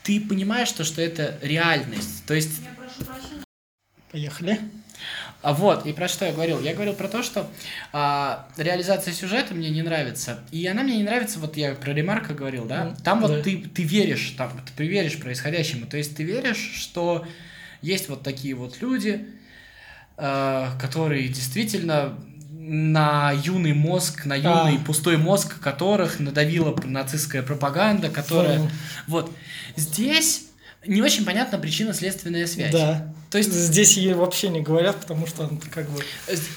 ты 0.10 0.20
понимаешь, 0.20 0.72
то, 0.72 0.84
что 0.84 1.04
это 1.04 1.38
реальность. 1.44 2.26
То 2.26 2.34
есть... 2.34 2.62
Поехали. 4.12 4.60
А 5.44 5.54
вот, 5.54 5.86
и 5.86 5.94
про 5.94 6.08
что 6.08 6.26
я 6.26 6.32
говорил? 6.32 6.60
Я 6.62 6.74
говорил 6.74 6.96
про 6.96 7.08
то, 7.08 7.22
что 7.22 7.48
а, 7.94 8.50
реализация 8.58 9.14
сюжета 9.14 9.54
мне 9.54 9.70
не 9.70 9.84
нравится. 9.84 10.40
И 10.52 10.66
она 10.66 10.82
мне 10.82 10.98
не 10.98 11.04
нравится, 11.04 11.38
вот 11.38 11.58
я 11.58 11.76
про 11.76 11.94
Ремарка 11.94 12.34
говорил, 12.34 12.66
да? 12.66 12.96
Там 13.04 13.22
да. 13.22 13.28
вот 13.28 13.44
ты, 13.44 13.58
ты 13.60 13.84
веришь, 13.84 14.34
там, 14.36 14.52
ты 14.76 14.88
веришь 14.88 15.20
происходящему. 15.20 15.86
То 15.86 15.98
есть 15.98 16.18
ты 16.18 16.24
веришь, 16.24 16.72
что 16.74 17.28
есть 17.84 18.10
вот 18.10 18.24
такие 18.24 18.56
вот 18.56 18.82
люди, 18.82 19.28
а, 20.18 20.76
которые 20.82 21.28
действительно 21.28 22.18
на 22.72 23.32
юный 23.32 23.74
мозг, 23.74 24.26
на 24.26 24.36
юный 24.36 24.78
а. 24.78 24.86
пустой 24.86 25.18
мозг 25.18 25.60
которых 25.60 26.20
надавила 26.20 26.80
нацистская 26.84 27.42
пропаганда, 27.42 28.10
которая... 28.10 28.60
Фу. 28.60 28.70
Вот. 29.08 29.32
Здесь 29.76 30.50
не 30.86 31.02
очень 31.02 31.26
понятна 31.26 31.58
причинно-следственная 31.58 32.46
связь. 32.46 32.72
Да. 32.72 33.12
То 33.32 33.40
есть 33.40 33.52
здесь 33.52 33.98
ей 33.98 34.14
вообще 34.14 34.50
не 34.50 34.62
говорят, 34.62 34.98
потому 34.98 35.26
что 35.26 35.44
он 35.44 35.58
как 35.58 35.90
бы... 35.90 36.04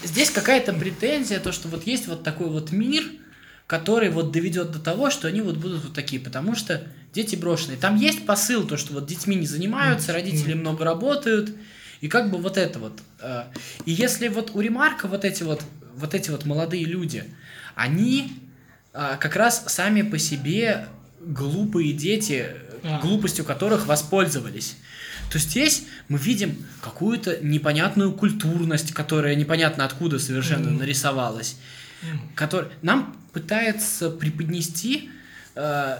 Здесь 0.03 0.29
какая-то 0.29 0.73
претензия, 0.73 1.39
то, 1.39 1.51
что 1.51 1.67
вот 1.67 1.87
есть 1.87 2.07
вот 2.07 2.23
такой 2.23 2.47
вот 2.47 2.71
мир, 2.71 3.03
который 3.65 4.09
вот 4.11 4.31
доведет 4.31 4.71
до 4.71 4.79
того, 4.79 5.09
что 5.09 5.27
они 5.27 5.41
вот 5.41 5.57
будут 5.57 5.83
вот 5.83 5.93
такие, 5.93 6.21
потому 6.21 6.55
что 6.55 6.83
дети 7.11 7.35
брошенные. 7.35 7.77
Там 7.77 7.95
есть 7.95 8.25
посыл, 8.27 8.67
то, 8.67 8.77
что 8.77 8.93
вот 8.93 9.07
детьми 9.07 9.35
не 9.35 9.47
занимаются, 9.47 10.13
родители 10.13 10.53
много 10.53 10.85
работают, 10.85 11.55
и 12.01 12.07
как 12.07 12.29
бы 12.29 12.37
вот 12.37 12.57
это 12.57 12.79
вот. 12.79 12.99
Э, 13.19 13.45
и 13.85 13.91
если 13.91 14.27
вот 14.27 14.51
у 14.53 14.59
Ремарка 14.59 15.07
вот 15.07 15.25
эти 15.25 15.43
вот, 15.43 15.61
вот 15.95 16.13
эти 16.13 16.29
вот 16.29 16.45
молодые 16.45 16.85
люди, 16.85 17.23
они 17.75 18.33
а, 18.93 19.17
как 19.17 19.35
раз 19.35 19.63
сами 19.67 20.01
по 20.03 20.17
себе 20.19 20.87
глупые 21.21 21.93
дети, 21.93 22.47
А. 22.83 22.99
глупостью 22.99 23.45
которых 23.45 23.87
воспользовались. 23.87 24.75
То 25.31 25.39
здесь 25.39 25.85
мы 26.09 26.17
видим 26.19 26.63
какую-то 26.81 27.37
непонятную 27.41 28.11
культурность, 28.11 28.93
которая 28.93 29.35
непонятно 29.35 29.85
откуда 29.85 30.19
совершенно 30.19 30.69
Мгм. 30.69 30.79
нарисовалась, 30.79 31.55
который 32.35 32.69
нам 32.81 33.15
пытается 33.31 34.09
преподнести 34.11 35.09
э, 35.55 35.97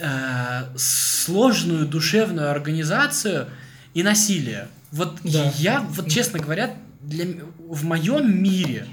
э, 0.00 0.62
сложную 0.76 1.86
душевную 1.86 2.50
организацию 2.50 3.48
и 3.94 4.02
насилие. 4.02 4.68
Вот 4.90 5.18
Да. 5.22 5.52
я, 5.56 5.80
вот 5.80 6.10
честно 6.10 6.38
говоря, 6.38 6.74
для, 7.00 7.26
в 7.58 7.84
моем 7.84 8.42
мире 8.42 8.86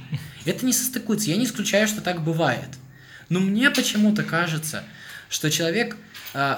это 0.46 0.66
не 0.66 0.74
состыкуется. 0.74 1.30
Я 1.30 1.38
не 1.38 1.46
исключаю, 1.46 1.88
что 1.88 2.02
так 2.02 2.24
бывает. 2.24 2.70
Но 3.30 3.40
мне 3.40 3.70
почему-то 3.70 4.24
кажется, 4.24 4.84
что 5.30 5.52
человек, 5.52 5.98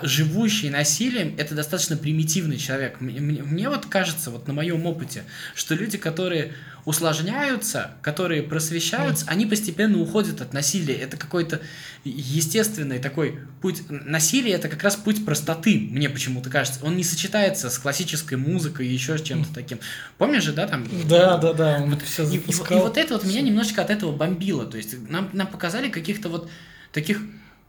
живущий 0.04 0.70
насилием, 0.70 1.36
это 1.38 1.56
достаточно 1.56 1.96
примитивный 1.98 2.58
человек. 2.58 3.00
Мне, 3.02 3.20
мне- 3.20 3.44
мне 3.44 3.70
вот 3.70 3.86
кажется, 3.86 4.30
вот 4.32 4.48
на 4.48 4.54
моем 4.54 4.86
опыте, 4.86 5.24
что 5.56 5.76
люди, 5.76 5.98
которые 5.98 6.54
усложняются, 6.86 7.92
которые 8.02 8.42
просвещаются, 8.44 9.26
они 9.28 9.46
постепенно 9.46 10.00
уходят 10.00 10.42
от 10.42 10.54
насилия. 10.54 10.96
Это 10.96 11.18
какой-то 11.18 11.62
естественный 12.04 13.00
такой 13.00 13.40
путь. 13.62 13.84
Насилие 13.90 14.56
это 14.56 14.70
как 14.70 14.84
раз 14.84 14.96
путь 14.96 15.24
простоты, 15.26 15.88
мне 15.92 16.10
почему-то 16.10 16.50
кажется. 16.50 16.80
Он 16.84 16.96
не 16.98 17.04
сочетается 17.04 17.70
с 17.70 17.78
классической 17.78 18.38
музыкой 18.38 18.88
и 18.88 18.94
еще 18.94 19.18
с 19.18 19.22
чем-то 19.22 19.54
таким. 19.54 19.80
Помнишь 20.18 20.44
же, 20.44 20.54
да, 20.54 20.68
там? 20.68 20.88
Да, 21.08 21.38
да, 21.38 21.54
да, 21.54 21.80
он 21.82 21.98
все 22.00 22.24
И, 22.24 22.36
и- 22.36 22.40
запускал. 22.40 22.78
и 22.78 22.82
вот 22.82 22.98
это 22.98 23.14
вот 23.16 23.24
меня 23.26 23.42
немножечко 23.42 23.82
от 23.82 23.90
этого 23.90 24.16
бомбило. 24.16 24.66
То 24.66 24.78
есть 24.78 25.10
нам, 25.10 25.30
нам 25.34 25.48
показали 25.48 25.90
каких-то 25.90 26.30
вот 26.30 26.50
таких 26.92 27.22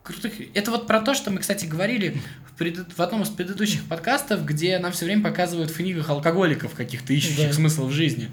крутых... 0.02 0.32
Это 0.54 0.70
вот 0.70 0.86
про 0.86 1.00
то, 1.00 1.14
что 1.14 1.30
мы, 1.30 1.40
кстати, 1.40 1.66
говорили 1.66 2.20
в, 2.48 2.56
пред- 2.58 2.96
в 2.96 3.00
одном 3.02 3.22
из 3.22 3.28
предыдущих 3.28 3.84
подкастов, 3.86 4.44
где 4.44 4.78
нам 4.78 4.92
все 4.92 5.04
время 5.04 5.22
показывают 5.22 5.70
в 5.70 5.76
книгах 5.76 6.08
алкоголиков 6.10 6.74
каких-то 6.74 7.12
ищущих 7.12 7.48
Да. 7.48 7.52
смысл 7.52 7.86
в 7.86 7.92
жизни. 7.92 8.30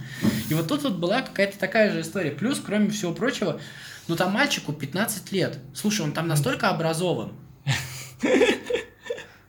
И 0.50 0.54
вот 0.54 0.68
тут 0.68 0.84
вот 0.84 0.94
была 0.94 1.22
какая-то 1.22 1.58
такая 1.58 1.92
же 1.92 2.02
история. 2.02 2.32
Плюс, 2.32 2.62
кроме 2.66 2.90
всего 2.90 3.14
прочего, 3.14 3.60
ну 4.08 4.16
там 4.16 4.32
мальчику 4.32 4.72
15 4.74 5.32
лет. 5.32 5.60
Слушай, 5.74 6.02
он 6.02 6.14
там 6.14 6.28
настолько 6.28 6.70
образован. 6.70 7.34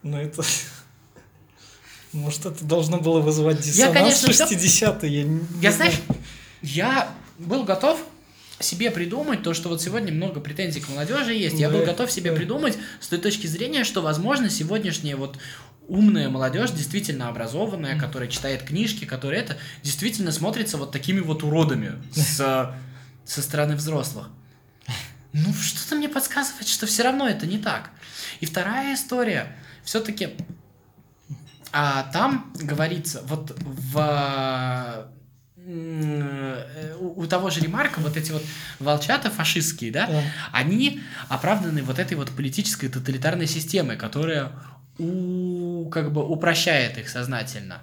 Ну 0.02 0.16
это... 0.18 0.42
Может, 2.12 2.46
это 2.46 2.64
должно 2.64 2.98
было 2.98 3.20
вызывать 3.20 3.60
диссонанс 3.60 3.94
конечно, 4.22 4.32
всё- 4.32 4.46
60-е, 4.46 5.20
я 5.22 5.70
Я, 5.70 5.72
знаешь, 5.72 6.00
я 6.62 7.08
был 7.38 7.64
готов 7.64 8.00
себе 8.60 8.90
придумать 8.90 9.42
то, 9.42 9.54
что 9.54 9.68
вот 9.68 9.80
сегодня 9.80 10.12
много 10.12 10.40
претензий 10.40 10.80
к 10.80 10.88
молодежи 10.88 11.34
есть. 11.34 11.58
Я 11.58 11.70
был 11.70 11.84
готов 11.84 12.10
себе 12.10 12.30
да. 12.30 12.36
придумать 12.36 12.76
с 13.00 13.08
той 13.08 13.18
точки 13.18 13.46
зрения, 13.46 13.84
что, 13.84 14.00
возможно, 14.02 14.50
сегодняшняя 14.50 15.16
вот 15.16 15.38
умная 15.86 16.28
молодежь, 16.28 16.70
действительно 16.70 17.28
образованная, 17.28 17.98
которая 17.98 18.28
читает 18.28 18.62
книжки, 18.62 19.04
которая 19.04 19.40
это, 19.40 19.56
действительно 19.82 20.32
смотрится 20.32 20.76
вот 20.76 20.92
такими 20.92 21.20
вот 21.20 21.42
уродами 21.42 21.92
с, 22.12 22.74
со 23.24 23.42
стороны 23.42 23.76
взрослых. 23.76 24.28
Ну, 25.32 25.52
что-то 25.54 25.96
мне 25.96 26.08
подсказывает, 26.08 26.66
что 26.68 26.86
все 26.86 27.02
равно 27.02 27.28
это 27.28 27.46
не 27.46 27.58
так. 27.58 27.90
И 28.40 28.46
вторая 28.46 28.94
история. 28.94 29.56
Все-таки 29.84 30.30
а 31.72 32.04
там 32.12 32.52
говорится, 32.54 33.22
вот 33.26 33.56
в 33.60 35.10
у, 35.68 37.22
у 37.22 37.26
того 37.26 37.50
же 37.50 37.60
Ремарка 37.60 38.00
вот 38.00 38.16
эти 38.16 38.32
вот 38.32 38.42
волчата 38.78 39.30
фашистские, 39.30 39.92
да, 39.92 40.06
Да. 40.06 40.22
они 40.52 41.02
оправданы 41.28 41.82
вот 41.82 41.98
этой 41.98 42.16
вот 42.16 42.30
политической 42.30 42.88
тоталитарной 42.88 43.46
системой, 43.46 43.96
которая 43.96 44.52
у, 44.98 45.88
как 45.90 46.12
бы 46.12 46.26
упрощает 46.26 46.96
их 46.98 47.08
сознательно. 47.08 47.82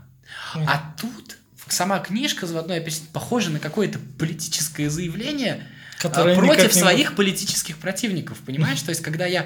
А 0.56 0.96
тут 1.00 1.38
сама 1.68 2.00
книжка 2.00 2.48
«Заводной 2.48 2.78
апельсин» 2.78 3.06
похожа 3.14 3.52
на 3.52 3.60
какое-то 3.60 4.00
политическое 4.18 4.90
заявление 4.90 5.68
а, 5.98 6.02
Которое 6.02 6.36
против 6.36 6.64
никак 6.64 6.76
не 6.76 6.82
своих 6.82 7.16
политических 7.16 7.78
противников, 7.78 8.40
понимаешь? 8.40 8.82
То 8.82 8.90
есть, 8.90 9.02
когда 9.02 9.26
я... 9.26 9.46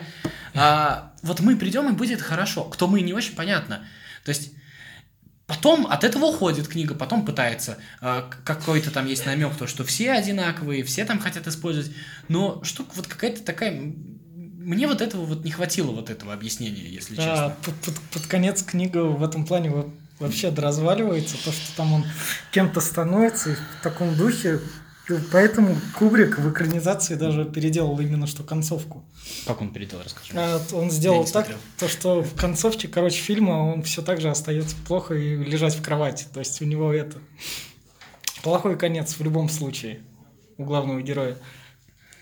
а, 0.53 1.13
вот 1.21 1.41
мы 1.41 1.57
придем, 1.57 1.89
и 1.89 1.91
будет 1.91 2.21
хорошо. 2.21 2.63
Кто 2.63 2.87
мы, 2.87 3.01
не 3.01 3.13
очень 3.13 3.35
понятно. 3.35 3.85
То 4.23 4.29
есть, 4.29 4.51
потом 5.49 5.85
от 5.87 6.03
этого 6.05 6.25
уходит 6.25 6.67
книга, 6.69 6.93
потом 6.95 7.25
пытается... 7.25 7.77
к- 7.99 8.37
какой-то 8.45 8.91
там 8.91 9.05
есть 9.07 9.25
намек, 9.25 9.55
то, 9.57 9.67
что 9.67 9.83
все 9.83 10.11
одинаковые, 10.13 10.83
все 10.85 11.03
там 11.03 11.19
хотят 11.19 11.47
использовать. 11.47 11.91
Но 12.29 12.63
штука 12.63 12.91
вот 12.95 13.07
какая-то 13.07 13.41
такая... 13.43 13.71
Мне 14.31 14.87
вот 14.87 15.01
этого 15.01 15.25
вот 15.25 15.43
не 15.43 15.51
хватило, 15.51 15.91
вот 15.91 16.09
этого 16.09 16.31
объяснения, 16.33 16.83
если 16.87 17.15
Да, 17.15 17.23
честно. 17.23 17.55
под, 17.65 17.75
под- 17.81 18.01
под 18.13 18.27
конец 18.27 18.61
книга 18.63 18.99
в 19.05 19.23
этом 19.23 19.45
плане 19.45 19.71
во- 19.71 19.91
вообще 20.19 20.51
доразваливается, 20.51 21.35
то, 21.43 21.51
что 21.51 21.75
там 21.75 21.93
он 21.93 22.05
кем-то 22.51 22.79
становится 22.79 23.51
и 23.51 23.55
в 23.55 23.83
таком 23.83 24.15
духе. 24.15 24.59
Поэтому 25.31 25.75
Кубрик 25.97 26.37
в 26.37 26.51
экранизации 26.51 27.15
даже 27.15 27.45
переделал 27.45 27.99
именно 27.99 28.27
что 28.27 28.43
концовку. 28.43 29.03
Как 29.45 29.61
он 29.61 29.71
передал, 29.71 30.01
расскажи. 30.03 30.31
А, 30.35 30.61
Он 30.73 30.91
сделал 30.91 31.23
так, 31.25 31.45
смотрел. 31.45 31.57
то, 31.77 31.87
что 31.87 32.21
в 32.23 32.35
концовке, 32.35 32.87
короче, 32.87 33.19
фильма 33.21 33.51
он 33.73 33.83
все 33.83 34.01
так 34.01 34.21
же 34.21 34.29
остается 34.29 34.75
плохо 34.87 35.15
и 35.15 35.35
лежать 35.35 35.75
в 35.75 35.81
кровати. 35.81 36.27
То 36.33 36.39
есть 36.39 36.61
у 36.61 36.65
него 36.65 36.93
это 36.93 37.17
плохой 38.43 38.77
конец 38.77 39.15
в 39.17 39.23
любом 39.23 39.49
случае 39.49 40.01
у 40.57 40.65
главного 40.65 41.01
героя. 41.01 41.37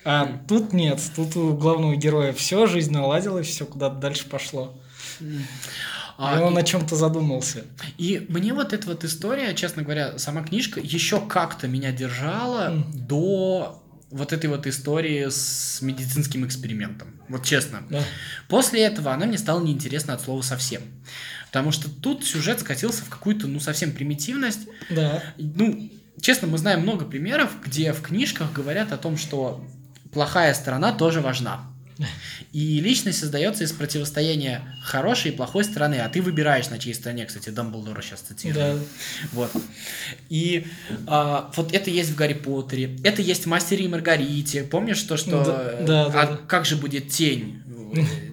А 0.05 0.39
тут 0.47 0.71
нет, 0.71 1.01
тут 1.15 1.35
у 1.35 1.53
главного 1.57 1.95
героя 1.95 2.31
все, 2.31 2.65
жизнь 2.65 2.93
наладилась, 2.93 3.47
все 3.47 3.65
куда-то 3.65 3.95
дальше 3.95 4.29
пошло. 4.29 4.73
А, 6.17 6.39
и 6.39 6.41
он 6.43 6.57
и- 6.57 6.61
о 6.61 6.63
чем-то 6.63 6.95
задумался. 6.95 7.63
И 7.97 8.25
мне 8.29 8.53
вот 8.53 8.73
эта 8.73 8.87
вот 8.87 9.03
история, 9.03 9.53
честно 9.53 9.83
говоря, 9.83 10.17
сама 10.17 10.41
книжка 10.43 10.79
еще 10.79 11.21
как-то 11.21 11.67
меня 11.67 11.91
держала 11.91 12.69
Мгм. 12.69 13.07
до 13.07 13.83
вот 14.09 14.31
этой 14.33 14.49
вот 14.49 14.65
истории 14.67 15.27
с 15.29 15.79
медицинским 15.81 16.45
экспериментом. 16.45 17.09
Вот 17.29 17.43
честно. 17.43 17.83
Да. 17.89 18.01
После 18.47 18.81
этого 18.83 19.11
она 19.13 19.25
мне 19.25 19.37
стала 19.37 19.61
неинтересна 19.61 20.13
от 20.13 20.21
слова 20.21 20.41
совсем. 20.41 20.81
Потому 21.47 21.71
что 21.71 21.89
тут 21.89 22.23
сюжет 22.25 22.61
скатился 22.61 23.03
в 23.03 23.09
какую-то, 23.09 23.47
ну, 23.47 23.59
совсем 23.59 23.91
примитивность. 23.91 24.61
Да. 24.89 25.21
Ну, 25.37 25.89
честно, 26.21 26.47
мы 26.47 26.57
знаем 26.57 26.81
много 26.81 27.05
примеров, 27.05 27.51
где 27.65 27.91
в 27.93 28.01
книжках 28.01 28.51
говорят 28.53 28.91
о 28.93 28.97
том, 28.97 29.17
что 29.17 29.63
плохая 30.13 30.53
сторона 30.53 30.93
тоже 30.93 31.19
важна. 31.21 31.63
И 32.53 32.79
личность 32.79 33.19
создается 33.19 33.63
из 33.63 33.71
противостояния 33.71 34.61
хорошей 34.81 35.31
и 35.31 35.35
плохой 35.35 35.63
стороны, 35.63 35.95
а 35.95 36.09
ты 36.09 36.21
выбираешь, 36.21 36.69
на 36.69 36.79
чьей 36.79 36.93
стороне, 36.93 37.25
кстати, 37.25 37.49
Дамблдора 37.49 38.01
сейчас 38.01 38.21
цитирую. 38.21 38.55
Да. 38.55 38.79
Вот. 39.33 39.51
И 40.29 40.67
а, 41.07 41.51
вот 41.55 41.73
это 41.73 41.89
есть 41.89 42.11
в 42.11 42.15
Гарри 42.15 42.33
Поттере, 42.33 42.97
это 43.03 43.21
есть 43.21 43.43
в 43.43 43.47
Мастере 43.47 43.85
и 43.85 43.87
Маргарите. 43.87 44.63
Помнишь 44.63 45.01
то, 45.03 45.17
что... 45.17 45.43
Да, 45.43 45.81
да, 45.81 46.05
а 46.05 46.11
да, 46.11 46.25
да. 46.25 46.39
как 46.47 46.65
же 46.65 46.75
будет 46.75 47.09
тень? 47.09 47.61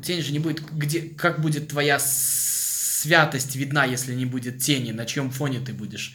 Тень 0.05 0.23
же 0.23 0.33
не 0.33 0.39
будет... 0.39 0.63
Где, 0.73 1.01
как 1.01 1.41
будет 1.41 1.69
твоя 1.69 1.99
святость 1.99 3.57
видна, 3.57 3.85
если 3.85 4.15
не 4.15 4.27
будет 4.27 4.59
тени? 4.61 4.93
На 4.93 5.07
чьем 5.07 5.31
фоне 5.31 5.61
ты 5.61 5.73
будешь 5.73 6.15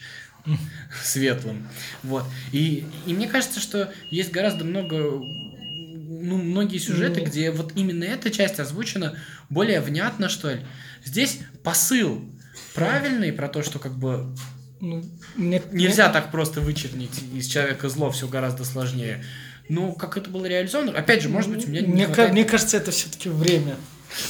светлым? 1.02 1.68
Вот. 2.02 2.24
И, 2.52 2.84
и 3.06 3.14
мне 3.14 3.28
кажется, 3.28 3.60
что 3.60 3.92
есть 4.10 4.30
гораздо 4.30 4.64
много... 4.64 5.22
Ну, 6.22 6.36
многие 6.36 6.78
сюжеты, 6.78 7.20
Ну. 7.20 7.26
где 7.26 7.50
вот 7.50 7.72
именно 7.76 8.04
эта 8.04 8.30
часть 8.30 8.60
озвучена 8.60 9.14
более 9.48 9.80
внятно, 9.80 10.28
что 10.28 10.50
ли. 10.50 10.60
Здесь 11.04 11.38
посыл 11.62 12.22
правильный 12.74 13.32
про 13.32 13.48
то, 13.48 13.62
что 13.62 13.78
как 13.78 13.92
бы 13.94 14.34
Ну, 14.80 15.04
мне, 15.36 15.62
Нельзя 15.72 16.08
так 16.08 16.30
просто 16.30 16.60
вычернить 16.62 17.22
из 17.34 17.46
человека 17.48 17.88
зло, 17.90 18.10
все 18.10 18.26
гораздо 18.28 18.64
сложнее. 18.64 19.22
Ну, 19.68 19.92
как 19.92 20.16
это 20.16 20.30
было 20.30 20.46
реализовано? 20.46 20.92
Опять 20.98 21.22
же, 21.22 21.28
может 21.28 21.50
быть, 21.50 21.66
у 21.66 21.70
меня 21.70 21.82
не 21.82 21.86
мне, 21.88 22.06
хватает- 22.06 22.32
мне 22.32 22.44
кажется, 22.44 22.76
это 22.78 22.90
все-таки 22.90 23.28
время. 23.28 23.76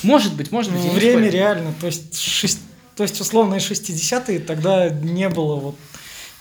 Может 0.03 0.35
быть, 0.35 0.51
может 0.53 0.73
быть. 0.73 0.83
время 0.93 1.29
реально. 1.31 1.73
То 1.81 1.87
есть, 1.87 2.19
шесть- 2.19 2.61
то 2.97 3.05
есть 3.05 3.21
условные 3.21 3.61
60-е 3.61 4.41
тогда 4.41 4.91
не 4.91 5.29
было 5.29 5.57
вот 5.57 5.77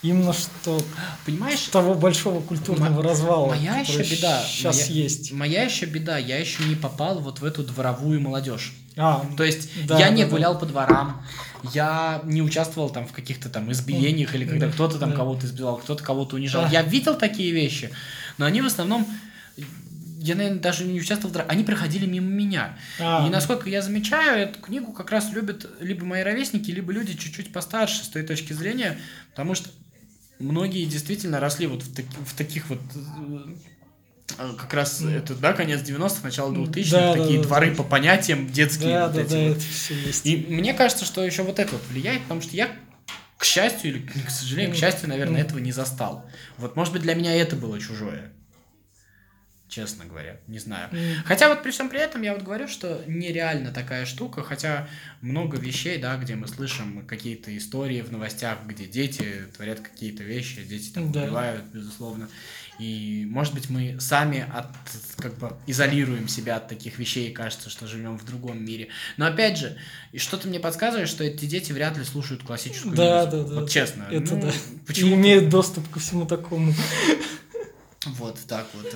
именно 0.02 0.34
что 0.34 0.82
Понимаешь, 1.26 1.60
того 1.72 1.94
большого 1.96 2.42
культурного 2.42 2.90
Мо- 2.90 3.02
развала. 3.04 3.48
моя 3.50 3.80
еще 3.80 4.04
беда. 4.04 4.44
Сейчас 4.46 4.90
моя, 4.90 5.02
есть. 5.04 5.32
Моя 5.32 5.64
еще 5.64 5.86
беда, 5.86 6.18
я 6.18 6.38
еще 6.38 6.64
не 6.64 6.76
попал 6.76 7.20
вот 7.20 7.40
в 7.40 7.46
эту 7.46 7.64
дворовую 7.64 8.22
молодежь. 8.22 8.74
А, 8.98 9.26
То 9.38 9.44
есть 9.44 9.70
Да, 9.88 9.98
я 9.98 10.08
да, 10.08 10.12
не 10.14 10.24
да. 10.26 10.30
гулял 10.30 10.60
по 10.60 10.66
дворам, 10.66 11.22
я 11.74 12.22
не 12.26 12.42
участвовал 12.42 12.90
там 12.90 13.08
в 13.08 13.14
каких-то 13.14 13.48
там 13.50 13.72
избиениях 13.72 14.36
или 14.36 14.46
когда 14.46 14.68
Да, 14.68 14.72
кто-то 14.74 15.00
там 15.00 15.12
да. 15.12 15.16
кого-то 15.16 15.46
избивал, 15.46 15.78
кто-то 15.78 16.04
кого-то 16.04 16.36
унижал. 16.36 16.64
Да. 16.64 16.70
Я 16.70 16.82
видел 16.82 17.16
такие 17.16 17.52
вещи, 17.54 17.92
но 18.38 18.46
они 18.46 18.62
в 18.62 18.66
основном 18.66 19.08
я, 20.22 20.36
наверное, 20.36 20.60
даже 20.60 20.84
не 20.84 21.00
участвовал 21.00 21.30
в 21.30 21.34
драках, 21.34 21.52
они 21.54 21.64
проходили 21.64 22.06
мимо 22.06 22.28
меня. 22.28 22.78
А. 23.00 23.26
И 23.26 23.30
насколько 23.30 23.70
я 23.70 23.82
замечаю, 23.82 24.38
эту 24.42 24.60
книгу 24.60 24.92
как 24.92 25.12
раз 25.12 25.32
любят 25.32 25.66
либо 25.80 26.06
мои 26.06 26.22
ровесники, 26.24 26.70
либо 26.72 26.92
люди 26.92 27.14
чуть-чуть 27.14 27.54
постарше 27.54 28.04
с 28.04 28.10
той 28.10 28.24
точки 28.24 28.52
зрения, 28.52 28.98
потому 29.32 29.56
что 29.56 29.70
многие 30.40 30.86
действительно 30.86 31.40
росли 31.40 31.68
вот 31.68 31.84
в, 31.84 31.94
таки- 31.94 32.08
в 32.26 32.34
таких 32.36 32.70
вот 32.70 32.80
э, 32.96 33.56
э, 34.40 34.54
как 34.58 34.74
раз 34.74 35.02
это, 35.02 35.36
да, 35.36 35.54
конец 35.54 35.82
90-х, 35.82 36.20
начало 36.24 36.54
2000-х, 36.54 36.92
Да, 36.92 37.14
такие 37.14 37.40
да, 37.40 37.44
дворы 37.48 37.70
да. 37.72 37.76
по 37.76 37.84
понятиям 37.84 38.50
детские. 38.52 38.90
Да, 38.90 39.08
вот 39.08 39.16
да, 39.16 39.22
эти 39.22 39.30
да, 39.32 39.40
вот. 39.50 39.58
это 39.58 39.66
все 39.66 39.94
есть. 39.96 40.26
И 40.26 40.46
мне 40.50 40.74
кажется, 40.74 41.06
что 41.06 41.24
еще 41.24 41.44
вот 41.44 41.60
это 41.60 41.72
вот 41.74 41.82
влияет, 41.90 42.22
потому 42.24 42.42
что 42.42 42.56
я, 42.56 42.70
к 43.38 43.44
счастью 43.46 43.92
или 43.92 44.00
к 44.08 44.30
сожалению, 44.30 44.74
к 44.74 44.78
счастью, 44.78 45.10
наверное, 45.10 45.42
этого 45.42 45.60
не 45.60 45.72
застал. 45.72 46.26
Вот, 46.58 46.76
может 46.76 46.94
быть, 46.94 47.02
для 47.04 47.16
меня 47.16 47.34
это 47.36 47.56
было 47.56 47.80
чужое. 47.80 48.32
Честно 49.70 50.06
говоря, 50.06 50.40
не 50.48 50.58
знаю. 50.58 50.90
Хотя 51.26 51.48
вот 51.48 51.62
при 51.62 51.70
всем 51.70 51.90
при 51.90 52.00
этом 52.00 52.24
я 52.24 52.34
вот 52.34 52.42
говорю, 52.42 52.68
что 52.68 53.04
нереально 53.06 53.72
такая 53.72 54.06
штука, 54.08 54.42
хотя 54.42 54.88
много 55.22 55.58
вещей, 55.58 56.00
да, 56.00 56.18
где 56.18 56.36
мы 56.36 56.48
слышим 56.48 57.06
какие-то 57.06 57.56
истории 57.56 58.02
в 58.02 58.12
новостях, 58.12 58.58
где 58.66 58.86
дети 58.86 59.46
творят 59.56 59.80
какие-то 59.80 60.24
вещи, 60.24 60.64
дети 60.64 60.90
там 60.90 61.12
Да. 61.12 61.24
убивают, 61.24 61.66
безусловно. 61.66 62.28
И, 62.80 63.28
может 63.30 63.54
быть, 63.54 63.70
мы 63.70 63.98
сами 64.00 64.44
от, 64.52 64.68
как 65.18 65.38
бы 65.38 65.56
изолируем 65.68 66.28
себя 66.30 66.56
от 66.56 66.68
таких 66.68 66.98
вещей 66.98 67.30
и 67.30 67.34
кажется, 67.34 67.70
что 67.70 67.86
живем 67.88 68.18
в 68.18 68.26
другом 68.26 68.64
мире. 68.66 68.88
Но 69.18 69.28
опять 69.28 69.58
же, 69.60 69.78
и 70.14 70.18
что-то 70.18 70.48
мне 70.48 70.60
подсказывает, 70.60 71.10
что 71.10 71.24
эти 71.24 71.46
дети 71.46 71.74
вряд 71.74 71.96
ли 71.98 72.04
слушают 72.06 72.42
классическую 72.42 72.96
Да, 72.96 73.26
музыку. 73.26 73.38
да, 73.38 73.44
да. 73.54 73.60
Вот 73.62 73.70
честно. 73.70 74.08
Это 74.10 74.34
ну, 74.34 74.42
да. 74.44 74.52
Почему? 74.88 75.12
И 75.12 75.14
имеют 75.16 75.50
доступ 75.50 75.88
ко 75.90 76.00
всему 76.00 76.26
такому. 76.26 76.74
Вот 78.06 78.40
так 78.48 78.66
вот. 78.74 78.96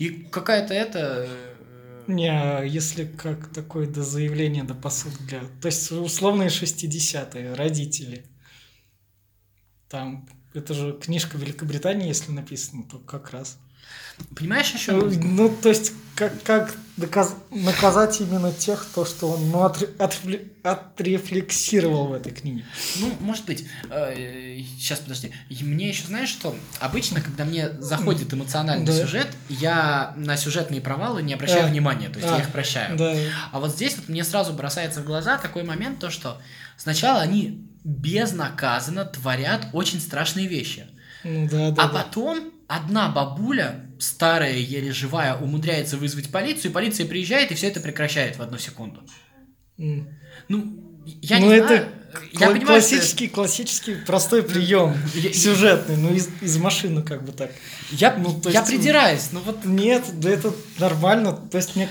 И 0.00 0.08
какая-то 0.08 0.72
это... 0.72 1.26
э, 1.28 2.04
Не, 2.06 2.66
если 2.66 3.04
как 3.04 3.52
такое 3.52 3.86
до 3.86 4.02
заявления, 4.02 4.64
до 4.64 4.74
посыл 4.74 5.10
для... 5.28 5.40
То 5.60 5.66
есть 5.66 5.92
условные 5.92 6.48
60-е, 6.48 7.52
родители. 7.52 8.24
Там, 9.90 10.26
это 10.54 10.72
же 10.72 10.98
книжка 10.98 11.36
Великобритании, 11.36 12.08
если 12.08 12.32
написано, 12.32 12.84
то 12.84 12.98
как 12.98 13.30
раз. 13.32 13.58
Понимаешь 14.36 14.70
еще? 14.72 14.92
Ну, 14.92 15.10
ну, 15.10 15.48
то 15.48 15.68
есть, 15.68 15.92
как, 16.14 16.42
как 16.42 16.74
доказ- 16.96 17.34
наказать 17.50 18.20
именно 18.20 18.52
тех, 18.52 18.86
то, 18.94 19.04
что 19.04 19.30
он 19.32 19.50
ну, 19.50 19.58
отре- 19.64 19.94
отфле- 19.96 20.48
отрефлексировал 20.62 22.08
в 22.08 22.12
этой 22.12 22.32
книге. 22.32 22.64
Ну, 22.98 23.12
может 23.20 23.44
быть. 23.46 23.66
Сейчас, 24.78 25.00
подожди. 25.00 25.32
И 25.48 25.64
Мне 25.64 25.88
еще, 25.88 26.06
знаешь 26.06 26.28
что? 26.28 26.54
Обычно, 26.78 27.20
когда 27.20 27.44
мне 27.44 27.70
заходит 27.80 28.32
эмоциональный 28.32 28.86
Да. 28.86 28.92
сюжет, 28.92 29.28
я 29.48 30.12
на 30.16 30.36
сюжетные 30.36 30.80
провалы 30.80 31.22
не 31.22 31.34
обращаю 31.34 31.64
А. 31.64 31.68
внимания, 31.68 32.08
то 32.08 32.18
есть 32.18 32.30
А, 32.30 32.36
я 32.36 32.42
их 32.42 32.50
прощаю. 32.52 32.96
Да. 32.96 33.14
А 33.52 33.60
вот 33.60 33.72
здесь 33.72 33.96
вот 33.96 34.08
мне 34.08 34.24
сразу 34.24 34.52
бросается 34.52 35.00
в 35.00 35.04
глаза 35.04 35.38
такой 35.38 35.62
момент, 35.62 35.98
то 36.00 36.10
что 36.10 36.40
сначала 36.76 37.20
они 37.20 37.64
безнаказанно 37.84 39.04
творят 39.04 39.66
очень 39.72 40.00
страшные 40.00 40.46
вещи. 40.46 40.86
Ну, 41.24 41.48
да, 41.50 41.70
да, 41.70 41.82
а 41.84 41.88
да. 41.88 41.88
потом 41.88 42.50
одна 42.70 43.08
бабуля, 43.08 43.84
старая, 43.98 44.54
еле 44.54 44.92
живая, 44.92 45.36
умудряется 45.36 45.96
вызвать 45.96 46.30
полицию, 46.30 46.70
и 46.70 46.74
полиция 46.74 47.04
приезжает 47.06 47.50
и 47.50 47.54
все 47.54 47.66
это 47.66 47.80
прекращает 47.80 48.36
в 48.38 48.42
одну 48.42 48.58
секунду. 48.58 49.00
Ну, 49.76 50.06
я 51.04 51.40
ну, 51.40 51.46
не 51.48 51.54
это 51.56 51.66
знаю. 51.68 51.88
Я 52.32 52.46
кла- 52.48 52.52
понимаю, 52.52 52.80
что- 52.80 52.90
классический, 52.90 53.28
классический 53.28 53.94
простой 54.06 54.42
прием 54.42 54.94
Я- 55.14 55.32
сюжетный, 55.32 55.96
ну 55.96 56.12
из, 56.14 56.28
из 56.40 56.56
машины 56.58 57.02
как 57.02 57.24
бы 57.24 57.32
так. 57.32 57.50
Я, 57.90 58.14
Ну, 58.16 58.40
то 58.40 58.50
я 58.50 58.60
есть, 58.60 58.70
придираюсь, 58.72 59.28
но 59.32 59.40
вот 59.40 59.64
Нет, 59.64 60.04
да 60.20 60.30
это 60.30 60.52
нормально. 60.78 61.32
То 61.32 61.56
есть 61.56 61.76
мне, 61.76 61.88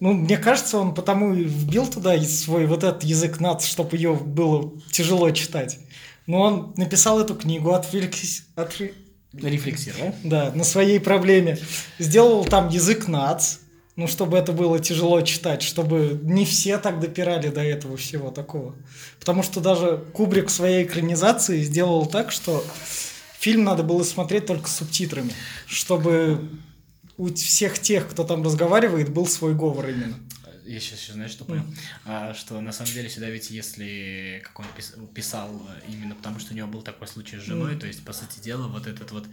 ну, 0.00 0.12
мне 0.12 0.36
кажется, 0.38 0.78
он 0.78 0.94
потому 0.94 1.34
и 1.34 1.44
вбил 1.44 1.86
туда 1.88 2.20
свой 2.24 2.66
вот 2.66 2.84
этот 2.84 3.04
язык 3.04 3.40
нац, 3.40 3.64
чтобы 3.66 3.96
ее 3.96 4.14
было 4.14 4.72
тяжело 4.92 5.30
читать. 5.30 5.78
Но 6.26 6.40
он 6.40 6.74
написал 6.76 7.20
эту 7.20 7.34
книгу, 7.34 7.72
отвлекся, 7.72 8.42
отве- 8.56 8.94
рефлексировал. 9.40 10.14
да, 10.22 10.52
на 10.54 10.64
своей 10.64 11.00
проблеме. 11.00 11.58
Сделал 11.98 12.44
там 12.44 12.68
язык 12.68 13.08
нац, 13.08 13.56
ну, 13.96 14.08
чтобы 14.08 14.36
это 14.36 14.52
было 14.52 14.80
тяжело 14.80 15.20
читать, 15.20 15.62
чтобы 15.62 16.18
не 16.22 16.44
все 16.44 16.78
так 16.78 16.98
допирали 16.98 17.48
до 17.48 17.62
этого 17.62 17.96
всего 17.96 18.30
такого. 18.30 18.74
Потому 19.20 19.42
что 19.42 19.60
даже 19.60 20.04
Кубрик 20.12 20.48
в 20.48 20.52
своей 20.52 20.84
экранизации 20.84 21.62
сделал 21.62 22.06
так, 22.06 22.32
что 22.32 22.64
фильм 23.38 23.64
надо 23.64 23.82
было 23.82 24.02
смотреть 24.02 24.46
только 24.46 24.68
с 24.68 24.76
субтитрами, 24.76 25.32
чтобы 25.66 26.48
у 27.16 27.32
всех 27.32 27.78
тех, 27.78 28.08
кто 28.08 28.24
там 28.24 28.42
разговаривает, 28.42 29.10
был 29.10 29.26
свой 29.26 29.54
говор 29.54 29.88
именно. 29.88 30.16
Я 30.64 30.80
сейчас 30.80 31.00
еще, 31.00 31.12
знаешь, 31.12 31.30
что 31.30 31.44
понял? 31.44 31.64
А, 32.06 32.32
что 32.34 32.60
на 32.60 32.72
самом 32.72 32.92
деле 32.92 33.08
сюда 33.10 33.28
ведь, 33.28 33.50
если, 33.50 34.40
как 34.44 34.58
он 34.60 34.66
пис- 34.76 35.06
писал, 35.12 35.50
э, 35.68 35.90
именно 35.92 36.14
потому 36.14 36.38
что 36.38 36.54
у 36.54 36.56
него 36.56 36.68
был 36.68 36.82
такой 36.82 37.06
случай 37.06 37.36
с 37.36 37.42
женой, 37.42 37.76
то 37.78 37.86
есть, 37.86 38.02
по 38.04 38.12
сути 38.12 38.40
дела, 38.40 38.66
вот 38.68 38.86
этот 38.86 39.10
вот 39.12 39.26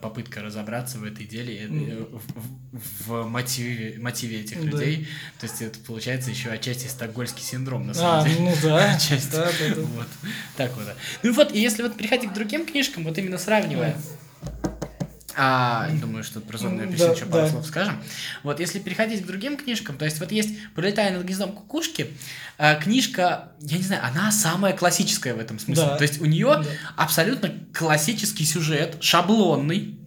попытка 0.00 0.42
разобраться 0.42 0.98
в 0.98 1.04
этой 1.04 1.24
деле, 1.26 1.56
э, 1.56 1.66
э, 1.66 2.04
в, 2.10 2.22
в- 3.08 3.24
в 3.24 3.28
мотиве, 3.28 3.98
мотиве 4.00 4.40
этих 4.40 4.56
Да. 4.58 4.64
людей, 4.70 5.06
то 5.38 5.46
есть 5.46 5.60
это 5.62 5.78
получается 5.80 6.30
еще 6.30 6.50
отчасти 6.50 6.88
стокгольский 6.88 7.42
синдром, 7.42 7.86
на 7.86 7.94
самом 7.94 8.24
А, 8.24 8.28
деле. 8.28 8.40
ну 8.40 8.56
да, 8.62 8.94
Отчасти. 8.96 9.30
да, 9.32 9.44
да, 9.60 9.74
да. 9.74 9.82
Вот. 9.82 10.08
Так 10.56 10.74
вот. 10.76 10.86
Ну 11.22 11.32
вот, 11.34 11.52
и 11.54 11.60
если 11.60 11.82
вот 11.82 11.96
переходить 11.96 12.30
к 12.30 12.34
другим 12.34 12.66
книжкам, 12.66 13.04
вот 13.04 13.16
именно 13.18 13.38
сравнивая. 13.38 13.96
А, 15.36 15.88
думаю, 16.00 16.22
что 16.24 16.40
про 16.40 16.58
зонную 16.58 16.88
апельсин 16.88 17.06
да, 17.08 17.12
еще 17.12 17.26
пару 17.26 17.44
да. 17.44 17.50
слов 17.50 17.66
скажем. 17.66 18.02
Вот, 18.42 18.60
если 18.60 18.78
переходить 18.78 19.22
к 19.22 19.26
другим 19.26 19.56
книжкам, 19.56 19.96
то 19.96 20.04
есть 20.04 20.20
вот 20.20 20.30
есть 20.32 20.50
«Пролетая 20.74 21.12
над 21.12 21.24
гнездом 21.24 21.52
кукушки», 21.52 22.08
а, 22.56 22.76
книжка, 22.76 23.48
я 23.60 23.78
не 23.78 23.82
знаю, 23.82 24.04
она 24.04 24.30
самая 24.30 24.72
классическая 24.74 25.34
в 25.34 25.40
этом 25.40 25.58
смысле. 25.58 25.84
Да. 25.86 25.96
То 25.96 26.02
есть 26.02 26.20
у 26.20 26.26
нее 26.26 26.62
Да. 26.62 26.64
абсолютно 26.96 27.52
классический 27.72 28.44
сюжет, 28.44 28.98
шаблонный 29.00 29.98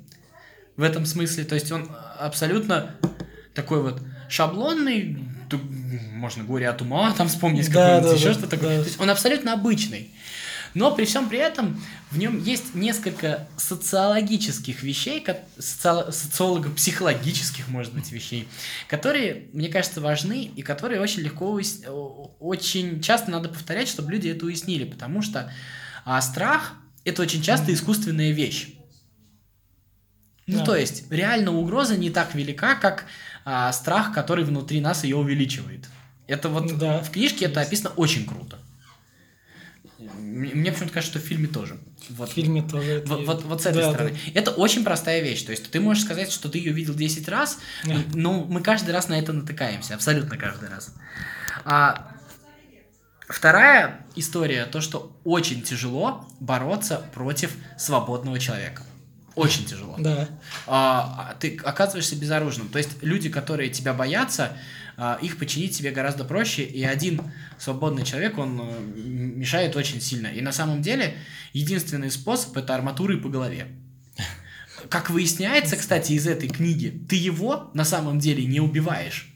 в 0.78 0.84
этом 0.84 1.06
смысле. 1.06 1.44
То 1.44 1.56
есть 1.56 1.72
он 1.72 1.90
абсолютно 2.20 2.96
такой 3.54 3.82
вот 3.82 4.02
шаблонный, 4.30 5.18
можно 6.14 6.44
горе 6.44 6.70
от 6.70 6.82
ума 6.82 7.14
там 7.14 7.28
вспомнить 7.28 7.72
Да, 7.72 8.02
да, 8.02 8.14
еще 8.14 8.28
да, 8.30 8.34
что-то 8.34 8.50
такое. 8.50 8.78
да. 8.78 8.84
То 8.84 8.88
есть 8.88 9.00
он 9.00 9.10
абсолютно 9.10 9.54
обычный. 9.54 10.12
Но 10.78 10.94
при 10.96 11.06
всем 11.06 11.28
при 11.28 11.40
этом 11.40 11.82
в 12.12 12.20
нем 12.20 12.40
есть 12.44 12.76
несколько 12.76 13.48
социологических 13.58 14.84
вещей, 14.84 15.26
социало- 15.58 16.12
социолого-психологических, 16.12 17.68
может 17.68 17.96
быть, 17.96 18.12
вещей, 18.12 18.48
которые, 18.88 19.48
мне 19.54 19.70
кажется, 19.70 20.02
важны 20.02 20.44
и 20.44 20.62
которые 20.62 21.02
очень 21.02 21.22
легко, 21.24 21.58
уяс- 21.60 21.84
очень 22.40 23.02
часто 23.02 23.32
надо 23.32 23.50
повторять, 23.50 23.88
чтобы 23.88 24.12
люди 24.12 24.28
это 24.30 24.46
уяснили, 24.46 24.84
потому 24.84 25.24
что 25.24 25.52
а, 26.06 26.22
страх– 26.22 26.74
это 27.06 27.24
очень 27.24 27.42
часто 27.42 27.74
искусственная 27.74 28.30
вещь. 28.32 28.76
Ну, 30.46 30.60
Да. 30.60 30.66
то 30.66 30.76
есть, 30.76 31.12
реально 31.12 31.54
угроза 31.58 31.98
не 31.98 32.12
так 32.12 32.36
велика, 32.36 32.76
как 32.76 33.06
а, 33.46 33.72
страх, 33.74 34.14
который 34.14 34.46
внутри 34.46 34.80
нас 34.80 35.04
ее 35.04 35.16
увеличивает. 35.16 35.88
Это 36.28 36.50
вот 36.50 36.78
Да. 36.78 37.00
в 37.02 37.10
книжке 37.10 37.46
это 37.46 37.62
Есть. 37.62 37.70
описано 37.72 37.90
очень 37.96 38.26
круто. 38.28 38.60
Мне 40.00 40.54
мне 40.54 40.72
почему-то 40.72 40.94
кажется, 40.94 41.18
что 41.20 41.26
в 41.26 41.28
фильме 41.28 41.48
тоже. 41.48 41.78
Вот, 42.10 42.30
В 42.30 42.34
фильме 42.34 42.62
тоже 42.62 43.04
вот, 43.08 43.26
вот, 43.26 43.44
вот 43.46 43.62
с 43.64 43.66
этой 43.66 43.82
Да, 43.82 43.90
стороны. 43.94 44.12
да. 44.12 44.32
Это 44.40 44.52
очень 44.52 44.84
простая 44.84 45.22
вещь. 45.22 45.44
То 45.44 45.52
есть 45.52 45.70
ты 45.72 45.80
можешь 45.80 46.04
сказать, 46.04 46.32
что 46.32 46.50
ты 46.50 46.60
ее 46.60 46.72
видел 46.72 46.94
10 46.94 47.28
раз, 47.28 47.58
но 48.14 48.44
мы 48.44 48.62
каждый 48.62 48.92
раз 48.92 49.08
на 49.08 49.18
это 49.20 49.34
натыкаемся. 49.34 49.96
Абсолютно 49.96 50.38
каждый 50.38 50.70
раз. 50.70 50.94
А 51.66 52.12
вторая 53.28 54.06
история, 54.16 54.66
то, 54.66 54.82
что 54.82 55.16
очень 55.24 55.62
тяжело 55.62 56.28
бороться 56.40 57.04
против 57.14 57.52
свободного 57.78 58.40
человека. 58.40 58.84
Очень 59.36 59.66
тяжело 59.66 59.96
Да. 60.00 60.28
а, 60.66 61.36
ты 61.40 61.58
оказываешься 61.64 62.16
безоружным. 62.16 62.70
То 62.70 62.80
есть 62.80 63.04
люди, 63.04 63.30
которые 63.30 63.70
тебя 63.70 63.94
боятся, 63.94 64.46
а, 64.46 64.58
их 65.22 65.38
починить 65.38 65.78
тебе 65.78 65.92
гораздо 65.92 66.24
проще, 66.26 66.64
и 66.64 66.84
один 66.84 67.22
свободный 67.60 68.04
человек, 68.04 68.38
он 68.40 68.60
э, 68.62 68.80
мешает 68.96 69.76
очень 69.76 70.02
сильно. 70.02 70.28
И 70.28 70.42
на 70.42 70.52
самом 70.52 70.82
деле 70.82 71.16
единственный 71.54 72.10
способ 72.10 72.58
это 72.58 72.74
арматуры 72.74 73.18
по 73.18 73.30
голове. 73.30 73.68
Как 74.90 75.10
выясняется, 75.10 75.76
кстати, 75.76 76.14
из 76.14 76.28
этой 76.28 76.50
книги, 76.50 77.06
ты 77.10 77.16
его 77.16 77.70
на 77.74 77.84
самом 77.84 78.20
деле 78.20 78.46
не 78.46 78.60
убиваешь. 78.60 79.32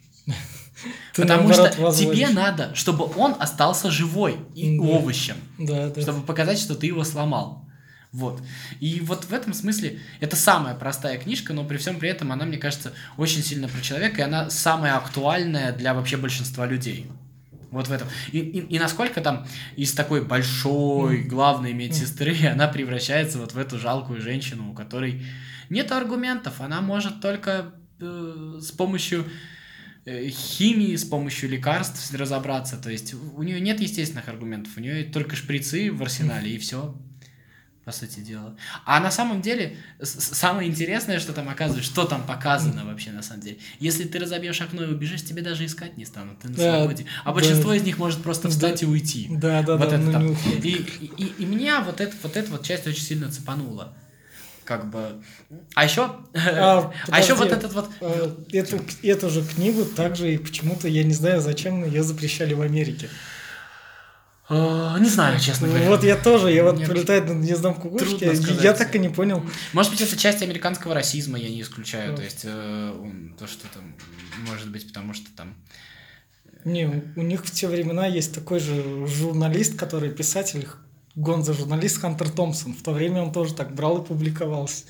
Ты 1.14 1.24
потому 1.24 1.54
что 1.54 1.72
возводишь. 1.78 2.00
тебе 2.00 2.30
надо, 2.30 2.74
чтобы 2.74 3.06
он 3.16 3.36
остался 3.40 3.92
живой 3.92 4.38
и 4.56 4.78
Да. 4.80 4.84
овощем 4.84 5.36
Да, 5.60 5.90
да. 5.90 6.02
чтобы 6.02 6.22
показать, 6.26 6.58
что 6.58 6.74
ты 6.74 6.88
его 6.88 7.04
сломал. 7.04 7.68
Вот. 8.12 8.42
И 8.82 9.00
вот 9.00 9.26
в 9.26 9.34
этом 9.34 9.54
смысле 9.54 10.00
это 10.20 10.36
самая 10.36 10.76
простая 10.76 11.18
книжка, 11.18 11.54
но 11.54 11.64
при 11.64 11.78
всем 11.78 11.98
при 11.98 12.10
этом 12.10 12.32
она, 12.32 12.46
мне 12.46 12.58
кажется, 12.58 12.92
очень 13.16 13.42
сильно 13.42 13.70
про 13.70 13.80
человека, 13.82 14.22
и 14.22 14.26
она 14.26 14.50
самая 14.50 14.98
актуальная 14.98 15.72
для 15.72 15.94
вообще 15.94 16.18
большинства 16.18 16.66
людей. 16.66 17.08
Вот 17.72 17.88
в 17.88 17.92
этом. 17.92 18.10
И, 18.34 18.40
и, 18.40 18.60
и 18.76 18.80
насколько 18.80 19.22
там 19.22 19.48
из 19.78 19.94
такой 19.94 20.26
большой 20.26 21.24
главной 21.24 21.72
медсестры 21.72 22.36
она 22.48 22.68
превращается 22.68 23.40
вот 23.40 23.54
в 23.54 23.58
эту 23.58 23.80
жалкую 23.80 24.22
женщину, 24.22 24.72
у 24.72 24.74
которой 24.74 25.24
нет 25.70 25.90
аргументов, 25.94 26.60
она 26.60 26.82
может 26.82 27.22
только 27.22 27.74
э, 28.02 28.60
с 28.60 28.72
помощью 28.74 29.26
э, 30.04 30.28
химии, 30.28 30.98
с 30.98 31.06
помощью 31.06 31.50
лекарств 31.50 32.14
разобраться. 32.14 32.76
То 32.76 32.90
есть 32.90 33.14
у 33.14 33.42
нее 33.42 33.62
нет 33.62 33.80
естественных 33.80 34.28
аргументов, 34.28 34.74
у 34.76 34.82
нее 34.82 35.06
только 35.06 35.38
шприцы 35.38 35.94
в 35.94 36.02
арсенале 36.02 36.54
и 36.54 36.58
все. 36.58 36.94
По 37.92 37.98
сути 37.98 38.22
дела. 38.22 38.56
А 38.86 39.02
на 39.02 39.12
самом 39.12 39.42
деле, 39.42 39.76
самое 40.02 40.70
интересное, 40.70 41.20
что 41.20 41.34
там 41.34 41.50
оказывается, 41.50 41.92
что 41.92 42.06
там 42.06 42.26
показано 42.26 42.86
вообще 42.86 43.12
на 43.12 43.22
самом 43.22 43.42
деле. 43.42 43.58
Если 43.82 44.06
ты 44.06 44.18
разобьешь 44.18 44.62
окно 44.62 44.84
и 44.84 44.88
убежишь, 44.88 45.26
тебе 45.26 45.42
даже 45.42 45.66
искать 45.66 45.98
не 45.98 46.06
станут, 46.06 46.40
ты 46.40 46.48
на 46.48 46.56
да, 46.56 46.78
свободе. 46.78 47.06
А 47.26 47.34
большинство 47.34 47.72
да. 47.72 47.76
из 47.76 47.84
них 47.84 47.98
может 47.98 48.24
просто 48.24 48.48
встать 48.48 48.80
да, 48.80 48.88
и 48.88 48.90
уйти. 48.90 49.28
Да, 49.30 49.62
да, 49.62 49.76
вот 49.76 49.90
да. 49.90 49.96
Это 49.98 50.06
ну, 50.06 50.12
там. 50.14 50.32
И, 50.32 50.70
и, 50.70 51.06
и, 51.18 51.34
и 51.40 51.46
меня 51.46 51.82
вот, 51.82 52.00
это, 52.00 52.16
вот 52.24 52.38
эта 52.38 52.50
вот 52.50 52.64
часть 52.64 52.88
очень 52.88 53.04
сильно 53.04 53.30
цепанула 53.30 53.94
как 54.64 54.90
бы. 54.90 55.22
А 55.76 55.84
еще, 55.84 56.16
а, 56.34 56.94
а 57.10 57.20
еще 57.20 57.34
вот 57.34 57.52
этот 57.52 57.74
вот. 57.74 57.90
А, 58.00 58.38
эту, 58.54 58.80
эту 59.04 59.30
же 59.30 59.44
книгу 59.44 59.84
также 59.84 60.34
и 60.34 60.38
почему-то 60.38 60.88
я 60.88 61.04
не 61.04 61.14
знаю, 61.14 61.42
зачем 61.42 61.84
ее 61.84 62.04
запрещали 62.04 62.54
в 62.54 62.62
Америке. 62.62 63.10
А, 64.54 65.00
не 65.00 65.08
знаю, 65.08 65.40
честно 65.40 65.70
говоря. 65.70 65.88
Вот 65.88 66.04
я 66.04 66.18
тоже, 66.18 66.52
я 66.52 66.66
вот 66.66 66.78
Нет. 66.78 66.90
прилетает 66.90 67.26
на 67.26 67.36
гнездом 67.36 67.74
кукушки, 67.74 68.62
я 68.62 68.74
так 68.74 68.94
и 68.94 69.00
не 69.00 69.08
понял. 69.08 69.46
Может 69.72 69.94
быть, 69.94 70.02
это 70.02 70.18
часть 70.18 70.42
американского 70.42 70.94
расизма, 70.94 71.40
я 71.40 71.48
не 71.48 71.62
исключаю. 71.62 72.18
То 72.18 72.22
есть, 72.22 72.42
э, 72.44 72.94
то, 73.40 73.48
что 73.48 73.66
там, 73.74 73.96
может 74.46 74.70
быть, 74.70 74.86
потому 74.88 75.14
что 75.14 75.28
там... 75.38 75.56
Э, 76.44 76.70
не, 76.70 76.86
у 77.16 77.22
них 77.22 77.46
в 77.46 77.52
те 77.52 77.70
времена 77.70 78.08
есть 78.08 78.36
такой 78.36 78.60
же 78.60 79.08
журналист, 79.08 79.80
который 79.80 80.10
писатель, 80.10 80.68
гонза 81.16 81.54
журналист 81.54 82.02
Хантер 82.02 82.30
Томпсон. 82.30 82.74
В 82.74 82.84
то 82.84 82.92
время 82.92 83.22
он 83.22 83.32
тоже 83.32 83.54
так 83.54 83.74
брал 83.74 84.04
и 84.04 84.06
публиковался. 84.06 84.84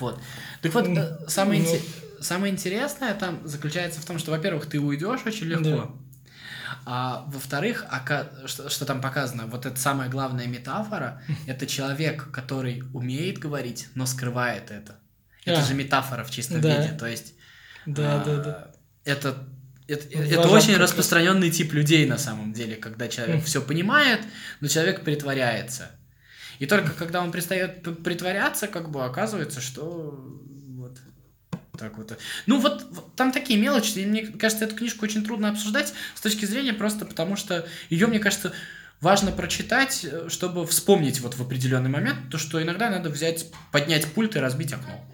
Вот. 0.00 0.20
Так 0.62 0.74
вот, 0.74 0.88
э, 0.88 1.18
самое, 1.28 1.62
ну, 1.62 1.78
самое 2.20 2.52
интересное 2.52 3.14
там 3.14 3.38
заключается 3.44 4.00
в 4.00 4.04
том, 4.04 4.18
что, 4.18 4.32
во-первых, 4.32 4.66
ты 4.66 4.80
уйдешь 4.80 5.20
очень 5.24 5.46
легко. 5.46 5.62
Да. 5.62 5.90
А 6.84 7.24
во-вторых, 7.28 7.84
что, 8.46 8.68
что 8.68 8.84
там 8.84 9.00
показано, 9.00 9.46
вот 9.46 9.66
это 9.66 9.78
самая 9.78 10.08
главная 10.08 10.46
метафора, 10.46 11.22
это 11.46 11.66
человек, 11.66 12.30
который 12.30 12.82
умеет 12.92 13.38
говорить, 13.38 13.88
но 13.94 14.06
скрывает 14.06 14.70
это. 14.70 14.96
Это 15.44 15.60
а. 15.60 15.64
же 15.64 15.74
метафора 15.74 16.24
в 16.24 16.30
чистом 16.30 16.60
да. 16.60 16.82
виде. 16.82 16.96
То 16.96 17.06
есть 17.06 17.34
да, 17.86 18.20
а, 18.20 18.24
да, 18.24 18.36
да. 18.36 18.70
это 19.04 19.48
это, 19.88 20.06
это 20.18 20.48
очень 20.48 20.76
распространенный 20.76 21.50
тип 21.50 21.72
людей 21.72 22.06
на 22.06 22.18
самом 22.18 22.52
деле, 22.52 22.76
когда 22.76 23.08
человек 23.08 23.44
все 23.46 23.62
понимает, 23.62 24.20
но 24.60 24.68
человек 24.68 25.02
притворяется. 25.02 25.90
И 26.58 26.66
только 26.66 26.92
когда 26.92 27.22
он 27.22 27.30
перестает 27.30 27.82
притворяться, 28.02 28.66
как 28.66 28.90
бы 28.90 29.04
оказывается, 29.04 29.60
что 29.60 30.42
так 31.78 31.96
вот. 31.96 32.18
Ну 32.46 32.58
вот, 32.60 32.86
вот 32.90 33.14
там 33.14 33.32
такие 33.32 33.58
мелочи. 33.58 33.98
И 33.98 34.06
мне 34.06 34.26
кажется, 34.26 34.64
эту 34.64 34.76
книжку 34.76 35.04
очень 35.04 35.24
трудно 35.24 35.50
обсуждать 35.50 35.94
с 36.14 36.20
точки 36.20 36.44
зрения 36.44 36.72
просто 36.72 37.04
потому, 37.04 37.36
что 37.36 37.66
ее, 37.88 38.06
мне 38.06 38.18
кажется, 38.18 38.52
важно 39.00 39.32
прочитать, 39.32 40.04
э, 40.04 40.28
чтобы 40.28 40.66
вспомнить 40.66 41.20
вот 41.20 41.34
в 41.34 41.42
определенный 41.42 41.90
момент, 41.90 42.30
то, 42.30 42.38
что 42.38 42.62
иногда 42.62 42.90
надо 42.90 43.10
взять, 43.10 43.46
поднять 43.72 44.06
пульт 44.12 44.36
и 44.36 44.40
разбить 44.40 44.72
окно. 44.72 45.04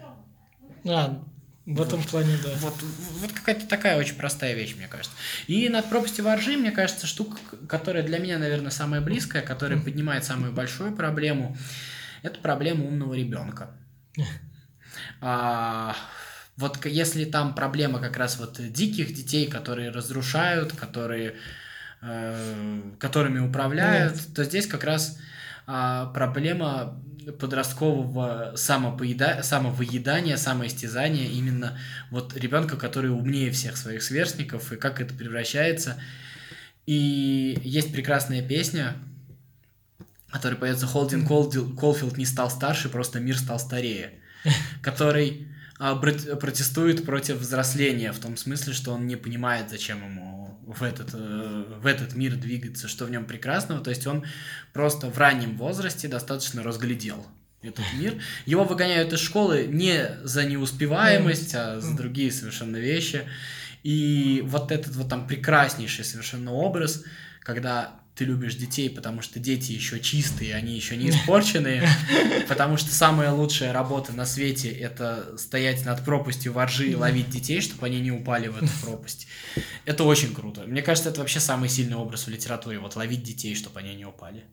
А, 0.87 1.23
в 1.65 1.81
этом 1.81 1.99
вот. 1.99 2.09
плане, 2.09 2.37
да. 2.43 2.49
Вот, 2.59 2.75
вот 2.81 3.31
какая-то 3.31 3.67
такая 3.67 3.97
очень 3.97 4.15
простая 4.15 4.53
вещь, 4.53 4.75
мне 4.75 4.87
кажется. 4.87 5.15
И 5.47 5.67
над 5.69 5.89
пропастью 5.89 6.25
воржи, 6.25 6.57
мне 6.57 6.71
кажется, 6.71 7.07
штука, 7.07 7.37
которая 7.67 8.03
для 8.03 8.19
меня, 8.19 8.37
наверное, 8.37 8.71
самая 8.71 9.01
близкая, 9.01 9.41
которая 9.41 9.79
поднимает 9.79 10.25
самую 10.25 10.51
большую 10.51 10.95
проблему, 10.95 11.57
это 12.21 12.39
проблема 12.39 12.85
умного 12.85 13.13
ребенка. 13.13 13.71
а, 15.21 15.95
вот 16.57 16.85
если 16.85 17.25
там 17.25 17.53
проблема 17.53 17.99
как 17.99 18.15
раз 18.17 18.39
вот 18.39 18.59
диких 18.71 19.13
детей, 19.13 19.47
которые 19.47 19.89
разрушают, 19.89 20.71
которые, 20.71 21.35
э, 22.01 22.81
которыми 22.97 23.39
управляют, 23.39 24.13
Нет. 24.13 24.35
то 24.35 24.43
здесь 24.45 24.65
как 24.65 24.85
раз 24.85 25.19
э, 25.67 26.07
проблема 26.13 26.97
подросткового 27.39 28.53
самопоеда... 28.55 29.41
самовыедания, 29.43 30.37
самоистязания 30.37 31.27
именно 31.27 31.77
вот 32.09 32.37
ребенка, 32.37 32.77
который 32.77 33.11
умнее 33.11 33.51
всех 33.51 33.75
своих 33.75 34.03
сверстников, 34.03 34.71
и 34.71 34.77
как 34.77 35.01
это 35.01 35.13
превращается. 35.13 35.99
И 36.85 37.59
есть 37.63 37.91
прекрасная 37.91 38.47
песня, 38.47 38.93
которая 40.29 40.57
поется 40.57 40.85
Холдин 40.85 41.25
Колфилд 41.25 42.17
не 42.17 42.25
стал 42.25 42.49
старше, 42.49 42.87
просто 42.87 43.19
мир 43.19 43.37
стал 43.37 43.59
старее, 43.59 44.13
который 44.81 45.47
протестует 45.77 47.05
против 47.05 47.37
взросления, 47.37 48.11
в 48.11 48.19
том 48.19 48.37
смысле, 48.37 48.73
что 48.73 48.93
он 48.93 49.07
не 49.07 49.15
понимает, 49.15 49.69
зачем 49.69 50.03
ему 50.03 50.57
в 50.65 50.83
этот, 50.83 51.09
э, 51.13 51.63
в 51.81 51.85
этот 51.85 52.15
мир 52.15 52.35
двигаться, 52.35 52.87
что 52.87 53.05
в 53.05 53.11
нем 53.11 53.25
прекрасного. 53.25 53.83
То 53.83 53.89
есть 53.89 54.07
он 54.07 54.25
просто 54.73 55.07
в 55.09 55.17
раннем 55.17 55.57
возрасте 55.57 56.07
достаточно 56.07 56.63
разглядел 56.63 57.25
этот 57.61 57.85
мир. 57.97 58.21
Его 58.45 58.63
выгоняют 58.63 59.13
из 59.13 59.19
школы 59.19 59.67
не 59.67 60.17
за 60.23 60.45
неуспеваемость, 60.45 61.55
а 61.55 61.79
за 61.79 61.95
другие 61.95 62.31
совершенно 62.31 62.77
вещи. 62.77 63.23
И 63.83 64.41
вот 64.45 64.71
этот 64.71 64.95
вот 64.95 65.09
там 65.09 65.27
прекраснейший 65.27 66.05
совершенно 66.05 66.51
образ, 66.53 67.03
когда 67.41 67.99
ты 68.15 68.23
любишь 68.23 68.55
детей, 68.55 68.89
потому 68.89 69.21
что 69.21 69.39
дети 69.39 69.73
еще 69.73 69.99
чистые, 69.99 70.55
они 70.55 70.73
еще 70.73 70.95
не 70.95 71.09
испорченные, 71.11 71.87
потому 72.47 72.77
что 72.77 72.93
самая 72.93 73.31
лучшая 73.31 73.73
работа 73.73 74.13
на 74.13 74.25
свете 74.25 74.69
это 74.69 75.37
стоять 75.37 75.85
над 75.85 76.03
пропастью 76.03 76.53
воржи 76.53 76.91
и 76.91 76.95
ловить 76.95 77.29
детей, 77.29 77.59
чтобы 77.59 77.85
они 77.87 77.99
не 77.99 78.11
упали 78.11 78.47
в 78.47 78.57
эту 78.57 78.71
пропасть. 78.81 79.27
Это 79.83 80.05
очень 80.05 80.33
круто. 80.33 80.61
Мне 80.61 80.81
кажется, 80.81 81.09
это 81.09 81.19
вообще 81.19 81.39
самый 81.39 81.67
сильный 81.67 81.97
образ 81.97 82.25
в 82.25 82.29
литературе, 82.29 82.79
вот 82.79 82.95
ловить 82.95 83.23
детей, 83.23 83.53
чтобы 83.53 83.79
они 83.79 83.93
не 83.95 84.05
упали. 84.05 84.45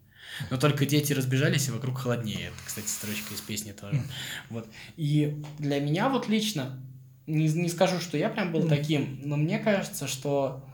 Но 0.50 0.56
только 0.56 0.86
дети 0.86 1.12
разбежались, 1.12 1.68
и 1.68 1.70
вокруг 1.70 1.98
холоднее. 1.98 2.48
Это, 2.48 2.56
кстати, 2.64 2.86
строчка 2.86 3.34
из 3.34 3.40
песни 3.40 3.72
тоже. 3.72 4.02
Вот. 4.48 4.66
И 4.96 5.42
для 5.58 5.78
меня 5.78 6.08
вот 6.08 6.28
лично, 6.28 6.80
не, 7.26 7.48
не 7.48 7.68
скажу, 7.68 8.00
что 8.00 8.16
я 8.16 8.28
прям 8.28 8.50
был 8.50 8.66
таким, 8.66 9.20
но 9.22 9.36
мне 9.36 9.58
кажется, 9.58 10.08
что 10.08 10.66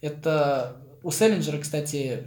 это 0.00 0.76
у 1.06 1.12
Селлинджера, 1.12 1.58
кстати, 1.58 2.26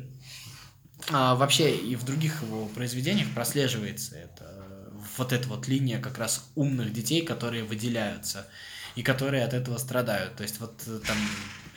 а, 1.11 1.35
вообще 1.35 1.75
и 1.75 1.97
в 1.97 2.05
других 2.05 2.41
его 2.43 2.65
произведениях 2.67 3.27
прослеживается 3.35 4.15
это 4.15 4.89
вот 5.17 5.33
эта 5.33 5.49
вот 5.49 5.67
линия 5.67 5.99
как 5.99 6.17
раз 6.17 6.49
умных 6.55 6.93
детей, 6.93 7.25
которые 7.25 7.65
выделяются 7.65 8.47
и 8.95 9.03
которые 9.03 9.43
от 9.43 9.53
этого 9.53 9.77
страдают. 9.79 10.37
То 10.37 10.43
есть 10.43 10.61
вот 10.61 10.81
э, 10.87 10.99
там 11.05 11.17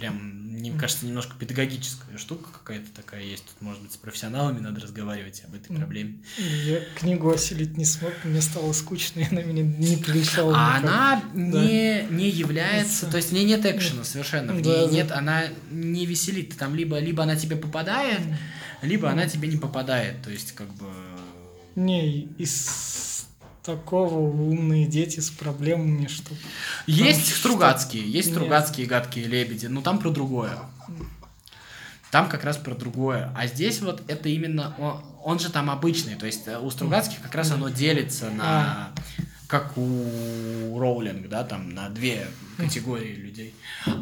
прям, 0.02 0.16
мне 0.16 0.72
кажется, 0.72 1.06
немножко 1.06 1.36
педагогическая 1.38 2.18
штука 2.18 2.50
какая-то 2.52 2.90
такая 2.92 3.22
есть. 3.22 3.44
Тут, 3.44 3.62
может 3.62 3.82
быть, 3.82 3.92
с 3.92 3.96
профессионалами 3.96 4.58
надо 4.58 4.80
разговаривать 4.80 5.44
об 5.46 5.54
этой 5.54 5.76
проблеме. 5.76 6.16
Я 6.38 6.80
книгу 6.96 7.30
осилить 7.30 7.76
не 7.76 7.84
смог, 7.84 8.12
мне 8.24 8.40
стало 8.40 8.72
скучно, 8.72 9.20
и 9.20 9.28
она 9.30 9.42
меня 9.42 9.62
не 9.62 9.96
привлекала. 9.96 10.56
А 10.56 10.76
она 10.78 11.22
да. 11.32 11.40
не, 11.40 12.04
не 12.10 12.28
является, 12.28 13.06
то 13.06 13.16
есть 13.16 13.30
в 13.30 13.32
ней 13.32 13.44
нет 13.44 13.64
экшена 13.64 14.02
совершенно, 14.02 14.52
в 14.52 14.56
ней 14.56 14.64
да, 14.64 14.86
нет, 14.86 15.06
да. 15.08 15.18
она 15.18 15.44
не 15.70 16.04
веселит. 16.04 16.56
Там 16.58 16.74
либо, 16.74 16.98
либо 16.98 17.22
она 17.22 17.36
тебе 17.36 17.54
попадает, 17.54 18.20
либо 18.82 19.08
она 19.08 19.28
тебе 19.28 19.46
не 19.46 19.56
попадает. 19.56 20.20
То 20.22 20.30
есть 20.30 20.50
как 20.52 20.66
бы... 20.74 20.86
Не, 21.76 22.22
из 22.38 23.28
такого 23.62 24.18
умные 24.18 24.86
дети 24.86 25.20
с 25.20 25.30
проблемами, 25.30 26.06
что... 26.06 26.34
Есть 26.86 27.28
там, 27.28 27.38
Стругацкие, 27.38 28.02
есть 28.02 28.28
Нет. 28.28 28.36
Стругацкие 28.36 28.86
гадкие 28.86 29.26
лебеди, 29.26 29.66
но 29.66 29.82
там 29.82 29.98
про 29.98 30.10
другое. 30.10 30.58
Там 32.10 32.28
как 32.28 32.44
раз 32.44 32.56
про 32.58 32.74
другое. 32.74 33.32
А 33.36 33.46
здесь 33.46 33.80
вот 33.80 34.02
это 34.08 34.28
именно... 34.28 34.74
Он, 34.78 35.04
он 35.24 35.38
же 35.38 35.50
там 35.50 35.70
обычный, 35.70 36.16
то 36.16 36.26
есть 36.26 36.46
э, 36.46 36.58
у 36.58 36.70
Стругацких 36.70 37.20
как 37.22 37.34
раз 37.34 37.52
оно 37.52 37.68
делится 37.68 38.30
на... 38.30 38.44
А. 38.44 38.92
Как 39.46 39.76
у 39.76 40.78
Роулинг, 40.78 41.28
да, 41.28 41.44
там 41.44 41.74
на 41.74 41.90
две 41.90 42.26
категории 42.56 43.14
людей. 43.14 43.54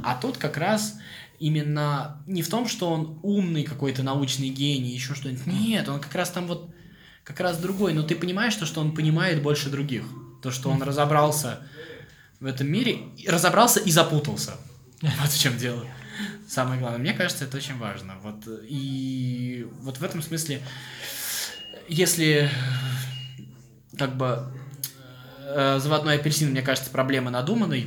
А 0.05 0.15
тут 0.15 0.37
как 0.39 0.57
раз 0.57 0.95
именно 1.41 2.23
не 2.29 2.43
в 2.43 2.49
том, 2.49 2.69
что 2.69 2.89
он 2.89 3.19
умный 3.23 3.65
какой-то 3.65 4.05
научный 4.05 4.49
гений, 4.49 4.91
еще 4.91 5.15
что-нибудь. 5.17 5.47
Нет, 5.47 5.89
он 5.89 5.99
как 5.99 6.15
раз 6.15 6.31
там 6.31 6.47
вот 6.47 6.71
как 7.31 7.39
раз 7.39 7.59
другой, 7.59 7.95
но 7.95 8.03
ты 8.03 8.17
понимаешь 8.17 8.57
то, 8.57 8.67
что 8.67 8.81
он 8.81 8.93
понимает 8.93 9.41
больше 9.41 9.71
других. 9.71 10.03
То, 10.43 10.51
что 10.51 10.69
он 10.69 10.83
разобрался 10.83 11.61
в 12.41 12.47
этом 12.47 12.67
мире, 12.67 13.03
разобрался 13.27 13.79
и 13.79 13.91
запутался. 13.93 14.55
Вот 15.01 15.31
в 15.31 15.41
чем 15.41 15.57
дело. 15.57 15.87
Самое 16.49 16.81
главное. 16.81 16.99
Мне 16.99 17.13
кажется, 17.13 17.45
это 17.45 17.57
очень 17.57 17.79
важно. 17.79 18.17
Вот, 18.21 18.43
и 18.69 19.65
вот 19.81 19.99
в 19.99 20.03
этом 20.03 20.23
смысле, 20.23 20.61
если 21.89 22.51
как 23.97 24.17
бы 24.17 24.53
э, 25.47 25.79
заводной 25.79 26.17
апельсин, 26.17 26.51
мне 26.51 26.63
кажется, 26.63 26.91
проблема 26.91 27.31
надуманной, 27.31 27.87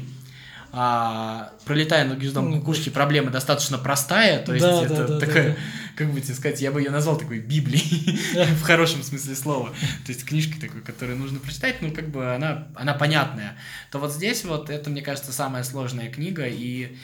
а, 0.72 1.52
пролетая 1.66 2.06
над 2.06 2.18
гнездом 2.18 2.50
ну, 2.50 2.60
кукушки, 2.60 2.90
проблема 2.90 3.30
достаточно 3.30 3.78
простая, 3.78 4.44
то 4.44 4.54
есть 4.54 4.66
да, 4.66 4.84
это 4.84 4.96
да, 4.96 5.08
да, 5.08 5.20
такая, 5.20 5.50
да, 5.50 5.58
как 5.96 6.12
бы 6.12 6.22
тебе 6.22 6.34
сказать, 6.34 6.62
я 6.62 6.72
бы 6.72 6.82
ее 6.82 6.90
назвал 6.90 7.18
такой 7.18 7.40
Библией, 7.40 8.20
в 8.56 8.62
хорошем 8.62 9.04
смысле 9.04 9.36
слова, 9.36 9.70
то 10.06 10.12
есть 10.12 10.26
книжкой 10.26 10.60
такой, 10.60 10.82
которую 10.82 11.18
нужно 11.18 11.40
прочитать, 11.40 11.82
ну 11.82 11.92
как 11.92 12.10
бы 12.10 12.34
она, 12.34 12.68
она 12.76 12.94
понятная, 12.94 13.58
то 13.92 14.00
вот 14.00 14.14
здесь 14.14 14.44
вот 14.44 14.70
это, 14.70 14.90
мне 14.90 15.02
кажется, 15.02 15.32
самая 15.32 15.64
сложная 15.64 16.10
книга, 16.12 16.46
и 16.48 16.96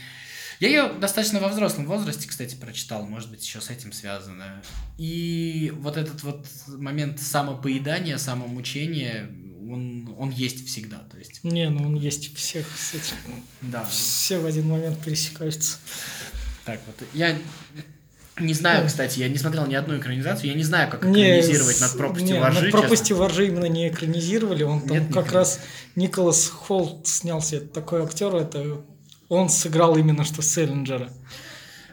Я 0.59 0.67
ее 0.67 0.93
достаточно 0.99 1.39
во 1.39 1.47
взрослом 1.47 1.85
возрасте, 1.85 2.27
кстати, 2.27 2.55
прочитал, 2.55 3.05
может 3.05 3.29
быть, 3.31 3.45
еще 3.45 3.61
с 3.61 3.69
этим 3.69 3.93
связано. 3.93 4.61
И 4.97 5.71
вот 5.77 5.95
этот 5.95 6.21
вот 6.23 6.45
момент 6.67 7.21
самопоедания, 7.21 8.17
самомучения, 8.17 9.29
он, 9.71 10.13
он 10.17 10.31
есть 10.31 10.67
всегда, 10.67 10.97
то 10.97 11.17
есть. 11.17 11.43
Не, 11.43 11.69
ну 11.69 11.87
он 11.87 11.95
есть 11.95 12.35
всех 12.35 12.65
этим. 12.93 13.43
Да. 13.61 13.85
Все 13.85 14.39
в 14.39 14.45
один 14.45 14.67
момент 14.67 15.01
пересекаются. 15.03 15.77
Так 16.65 16.81
вот, 16.87 17.07
я 17.13 17.37
не 18.39 18.53
знаю, 18.53 18.87
кстати, 18.87 19.19
я 19.19 19.29
не 19.29 19.37
смотрел 19.37 19.65
ни 19.65 19.75
одну 19.75 19.97
экранизацию, 19.97 20.49
я 20.49 20.55
не 20.55 20.63
знаю, 20.63 20.89
как 20.89 21.01
экранизировать 21.01 21.77
не, 21.77 21.81
над 21.81 21.97
пропастью 21.97 22.35
не, 22.35 22.39
воржи. 22.39 22.61
Над 22.61 22.71
пропастью 22.71 23.17
воржи 23.17 23.47
именно 23.47 23.65
не 23.65 23.89
экранизировали, 23.89 24.63
он 24.63 24.81
там 24.81 24.97
Нет, 24.97 25.13
как 25.13 25.27
не 25.27 25.33
раз 25.33 25.59
Николас 25.95 26.47
Холт 26.47 27.07
снялся, 27.07 27.57
это 27.57 27.67
такой 27.67 28.03
актер, 28.03 28.35
это 28.35 28.81
он 29.27 29.49
сыграл 29.49 29.95
именно 29.95 30.23
что 30.23 30.41
Селлинджера 30.41 31.09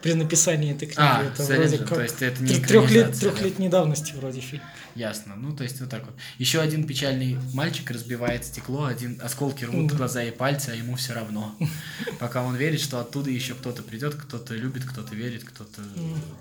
при 0.07 0.13
написании 0.13 0.71
этой 0.71 0.85
книги. 0.85 1.01
А, 1.01 1.21
это 1.21 1.43
вроде 1.43 1.77
как 1.79 1.89
то 1.89 2.01
есть 2.01 2.21
это 2.21 2.41
не 2.41 2.59
трехлет, 2.61 3.19
трехлетней 3.19 3.67
давности 3.67 4.13
вроде 4.13 4.39
фильм. 4.39 4.63
Ясно. 4.95 5.35
Ну, 5.35 5.53
то 5.53 5.63
есть 5.63 5.81
вот 5.81 5.89
так 5.89 6.05
вот. 6.05 6.15
Еще 6.37 6.61
один 6.61 6.87
печальный 6.87 7.37
мальчик 7.53 7.91
разбивает 7.91 8.45
стекло, 8.45 8.85
один 8.85 9.19
осколки 9.21 9.65
рвут 9.65 9.91
Да. 9.91 9.97
глаза 9.97 10.23
и 10.23 10.31
пальцы, 10.31 10.69
а 10.69 10.75
ему 10.75 10.95
все 10.95 11.13
равно. 11.13 11.53
Пока 12.19 12.41
он 12.43 12.55
верит, 12.55 12.79
что 12.79 13.01
оттуда 13.01 13.29
еще 13.29 13.53
кто-то 13.53 13.83
придет, 13.83 14.15
кто-то 14.15 14.55
любит, 14.55 14.85
кто-то 14.85 15.13
верит, 15.13 15.43
кто-то 15.43 15.81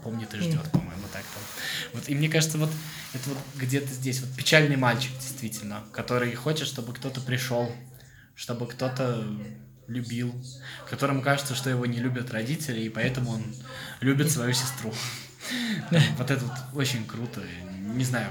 помнит 0.05 0.33
и 0.35 0.39
ждет, 0.39 0.71
по-моему, 0.71 1.03
так 1.13 1.23
там. 1.23 1.43
Вот, 1.93 2.09
и 2.09 2.15
мне 2.15 2.29
кажется, 2.29 2.59
вот 2.59 2.71
это 3.15 3.29
вот 3.29 3.39
где-то 3.57 3.89
здесь 3.89 4.21
вот 4.21 4.31
печальный 4.37 4.77
мальчик, 4.77 5.11
действительно, 5.21 5.83
который 5.91 6.33
хочет, 6.37 6.69
чтобы 6.69 6.93
кто-то 6.93 7.21
пришел, 7.21 7.73
чтобы 8.37 8.69
кто-то 8.69 9.27
любил, 9.89 10.35
которому 10.91 11.23
кажется, 11.23 11.55
что 11.55 11.71
его 11.71 11.87
не 11.87 11.99
любят 11.99 12.31
родители, 12.31 12.81
и 12.81 12.89
поэтому 12.89 13.33
он 13.33 13.43
любит 14.01 14.31
свою 14.31 14.53
сестру. 14.53 14.93
Вот 16.19 16.31
это 16.31 16.45
вот 16.45 16.55
очень 16.75 17.07
круто. 17.07 17.41
Не 17.95 18.05
знаю, 18.05 18.29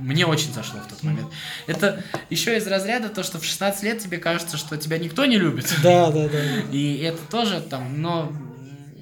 мне 0.00 0.26
очень 0.26 0.52
зашло 0.52 0.80
в 0.80 0.86
тот 0.86 1.02
момент. 1.02 1.28
Это 1.66 2.02
еще 2.28 2.56
из 2.56 2.66
разряда 2.66 3.08
то, 3.08 3.22
что 3.22 3.38
в 3.38 3.44
16 3.44 3.82
лет 3.82 3.98
тебе 4.00 4.18
кажется, 4.18 4.58
что 4.58 4.76
тебя 4.76 4.98
никто 4.98 5.24
не 5.24 5.38
любит. 5.38 5.74
Да, 5.82 6.10
да, 6.10 6.28
да. 6.28 6.40
И 6.70 6.98
это 6.98 7.18
тоже 7.30 7.62
там, 7.62 8.02
но 8.02 8.30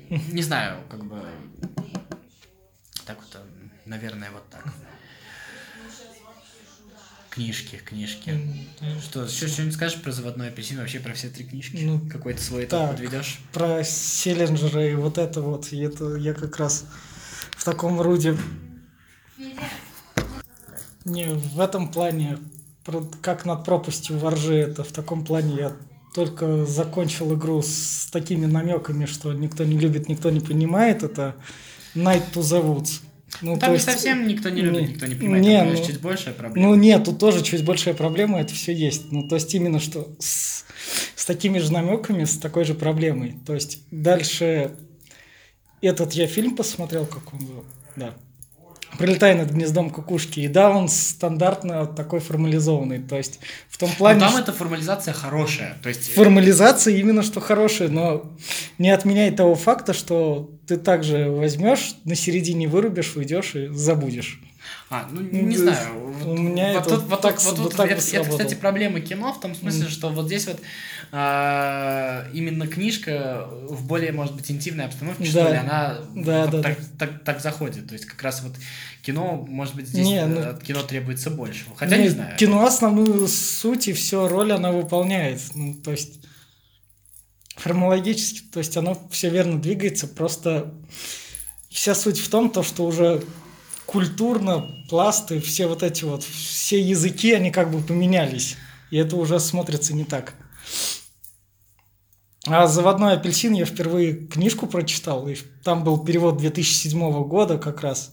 не 0.08 0.42
знаю, 0.42 0.78
как 0.88 1.04
бы 1.04 1.26
так 3.06 3.16
вот, 3.16 3.34
э, 3.34 3.38
наверное, 3.86 4.30
вот 4.30 4.48
так. 4.50 4.64
Книжки, 7.34 7.80
книжки. 7.82 8.28
М, 8.28 9.00
Что, 9.00 9.24
еще 9.24 9.46
что-нибудь 9.48 9.74
скажешь 9.74 10.02
про 10.02 10.12
заводной 10.12 10.48
апельсин, 10.48 10.76
вообще 10.76 11.00
про 11.00 11.14
все 11.14 11.30
три 11.30 11.44
книжки? 11.44 11.78
Ну, 11.82 11.98
Какой-то 12.10 12.42
свой 12.42 12.66
так. 12.66 12.90
подведешь? 12.90 13.40
Про 13.52 13.82
Селлинджера 13.84 14.86
и 14.86 14.94
вот 14.94 15.16
это 15.16 15.40
вот, 15.40 15.72
и 15.72 15.78
это 15.80 16.16
я 16.16 16.34
как 16.34 16.58
раз 16.58 16.84
в 17.56 17.64
таком 17.64 18.02
роде 18.02 18.36
Не, 21.06 21.24
в 21.32 21.58
этом 21.58 21.90
плане, 21.90 22.38
как 23.22 23.46
над 23.46 23.64
пропастью 23.64 24.18
воржи, 24.18 24.54
это 24.56 24.84
в 24.84 24.92
таком 24.92 25.24
плане 25.24 25.56
я 25.56 25.72
только 26.14 26.66
закончил 26.66 27.34
игру 27.34 27.62
с 27.62 28.10
такими 28.12 28.44
намеками, 28.44 29.06
что 29.06 29.32
никто 29.32 29.64
не 29.64 29.78
любит, 29.78 30.08
никто 30.08 30.28
не 30.28 30.40
понимает, 30.40 31.02
это 31.02 31.34
Night 31.94 32.30
to 32.34 32.40
the 32.42 32.62
Woods. 32.62 33.00
Ну, 33.40 33.58
Там 33.58 33.70
не 33.70 33.76
есть- 33.76 33.86
совсем 33.90 34.26
никто 34.28 34.48
не 34.50 34.60
любит, 34.62 34.80
не- 34.80 34.88
никто 34.88 35.06
не 35.06 35.14
понимает. 35.14 35.42
не, 35.44 35.58
Там, 35.58 35.68
ну- 35.74 35.86
чуть 35.86 36.00
большая 36.00 36.34
проблема. 36.34 36.68
Ну 36.68 36.74
нет, 36.74 37.04
тут 37.04 37.18
тоже 37.18 37.42
чуть 37.42 37.64
большая 37.64 37.94
проблема, 37.94 38.40
это 38.40 38.52
все 38.54 38.72
есть. 38.72 39.10
Ну, 39.10 39.26
то 39.26 39.36
есть 39.36 39.52
именно 39.54 39.80
что 39.80 40.14
с, 40.18 40.64
с 41.16 41.24
такими 41.24 41.58
же 41.58 41.72
намеками, 41.72 42.24
с 42.24 42.36
такой 42.38 42.64
же 42.64 42.74
проблемой. 42.74 43.36
То 43.46 43.54
есть 43.54 43.80
дальше 43.90 44.72
этот 45.80 46.12
я 46.12 46.26
фильм 46.26 46.56
посмотрел, 46.56 47.06
как 47.06 47.32
он 47.32 47.40
был, 47.40 47.64
да. 47.96 48.14
Пролетая 48.98 49.34
над 49.36 49.50
гнездом 49.50 49.90
кукушки. 49.90 50.40
И 50.40 50.48
да, 50.48 50.70
он 50.70 50.88
стандартно 50.88 51.86
такой 51.86 52.20
формализованный. 52.20 53.00
То 53.00 53.16
есть 53.16 53.40
в 53.68 53.78
том 53.78 53.88
Но 53.90 53.96
плане, 53.96 54.20
там 54.20 54.30
что 54.30 54.40
эта 54.40 54.52
формализация 54.52 55.14
хорошая. 55.14 55.76
То 55.82 55.88
есть, 55.88 56.10
э, 56.10 56.12
формализация 56.12 56.94
именно 56.96 57.22
что 57.22 57.40
хорошая, 57.40 57.88
но 57.88 58.32
не 58.78 58.90
отменяет 58.90 59.36
того 59.36 59.54
факта, 59.54 59.92
что 59.92 60.50
ты 60.66 60.76
также 60.76 61.30
возьмешь, 61.30 61.94
на 62.04 62.14
середине 62.14 62.68
вырубишь, 62.68 63.16
уйдешь 63.16 63.54
и 63.54 63.68
забудешь. 63.68 64.40
А, 64.90 65.08
ну 65.10 65.20
не 65.22 65.56
Ну, 65.56 65.56
знаю. 65.56 66.04
у 66.26 66.36
меня 66.36 66.74
вот 66.74 66.86
это 66.86 66.96
тут, 66.96 67.08
вот 67.08 67.20
так 67.22 67.42
вот 67.42 67.58
вот 67.58 67.74
так 67.76 67.90
это, 67.90 68.02
это, 68.16 68.28
кстати, 68.28 68.54
проблема 68.54 69.00
кино 69.00 69.32
в 69.32 69.40
том 69.40 69.54
смысле, 69.54 69.88
что 69.88 70.10
вот 70.10 70.26
здесь 70.26 70.46
вот 70.46 70.60
а, 71.12 72.26
именно 72.32 72.66
книжка 72.66 73.46
в 73.50 73.86
более, 73.86 74.12
может 74.12 74.34
быть, 74.36 74.50
интимной 74.50 74.84
обстановке, 74.86 75.24
что 75.24 75.44
Да. 75.44 75.50
ли, 75.50 75.56
она 75.56 75.98
Да, 76.14 76.42
вот 76.42 76.50
да, 76.50 76.62
так, 76.62 76.78
так, 76.98 77.24
так 77.24 77.40
заходит. 77.40 77.86
То 77.88 77.94
есть 77.94 78.04
как 78.06 78.22
раз 78.22 78.42
вот 78.42 78.52
кино, 79.02 79.44
может 79.48 79.74
быть, 79.74 79.86
здесь 79.88 80.06
Не, 80.06 80.26
ну- 80.26 80.40
э, 80.40 80.50
от 80.50 80.62
кино 80.62 80.82
требуется 80.82 81.30
большего. 81.30 81.74
Хотя 81.76 81.96
не 81.96 82.08
знаю. 82.08 82.36
Кино 82.36 82.64
основную 82.64 83.28
суть 83.28 83.88
и 83.88 83.92
все 83.92 84.28
роль 84.28 84.52
она 84.52 84.72
выполняет. 84.72 85.40
Ну, 85.54 85.74
то 85.74 85.90
есть 85.90 86.20
формологически, 87.56 88.40
то 88.52 88.58
есть 88.58 88.76
оно 88.76 88.96
все 89.10 89.28
верно 89.30 89.60
двигается, 89.60 90.06
просто 90.08 90.72
вся 91.68 91.94
суть 91.94 92.18
в 92.18 92.28
том, 92.28 92.50
то, 92.50 92.62
что 92.62 92.84
уже 92.84 93.22
культурно 93.86 94.84
пласты, 94.88 95.40
все 95.40 95.66
вот 95.66 95.82
эти 95.82 96.04
вот, 96.04 96.22
все 96.22 96.80
языки, 96.80 97.32
они 97.32 97.50
как 97.50 97.70
бы 97.70 97.80
поменялись. 97.80 98.56
И 98.90 98.96
это 98.96 99.16
уже 99.16 99.40
смотрится 99.40 99.94
не 99.94 100.04
так. 100.04 100.34
А 102.46 102.66
«Заводной 102.66 103.14
апельсин» 103.14 103.52
я 103.52 103.64
впервые 103.64 104.14
книжку 104.26 104.66
прочитал, 104.66 105.28
и 105.28 105.36
там 105.62 105.84
был 105.84 106.04
перевод 106.04 106.38
2007 106.38 107.24
года 107.24 107.56
как 107.56 107.82
раз 107.82 108.12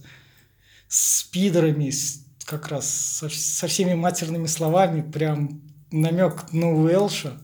с 0.88 1.24
пидорами, 1.24 1.90
с- 1.90 2.24
как 2.46 2.68
раз 2.68 2.88
со, 2.88 3.30
со 3.30 3.68
всеми 3.68 3.96
матерными 3.96 4.46
словами, 4.46 5.02
прям 5.02 5.62
намек 5.92 6.52
на 6.54 6.72
Уэлша 6.72 7.42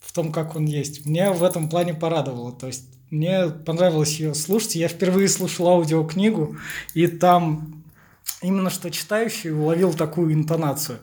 в 0.00 0.12
том, 0.12 0.30
как 0.30 0.54
он 0.54 0.66
есть. 0.66 1.06
Мне 1.06 1.30
в 1.30 1.42
этом 1.42 1.68
плане 1.68 1.92
порадовало. 1.94 2.52
То 2.52 2.68
есть 2.68 2.93
мне 3.14 3.48
понравилось 3.48 4.18
ее 4.18 4.34
слушать. 4.34 4.74
Я 4.74 4.88
впервые 4.88 5.28
слушал 5.28 5.68
аудиокнигу, 5.68 6.56
и 6.94 7.06
там 7.06 7.84
именно 8.42 8.70
что 8.70 8.90
читающий 8.90 9.52
уловил 9.52 9.94
такую 9.94 10.32
интонацию. 10.34 10.98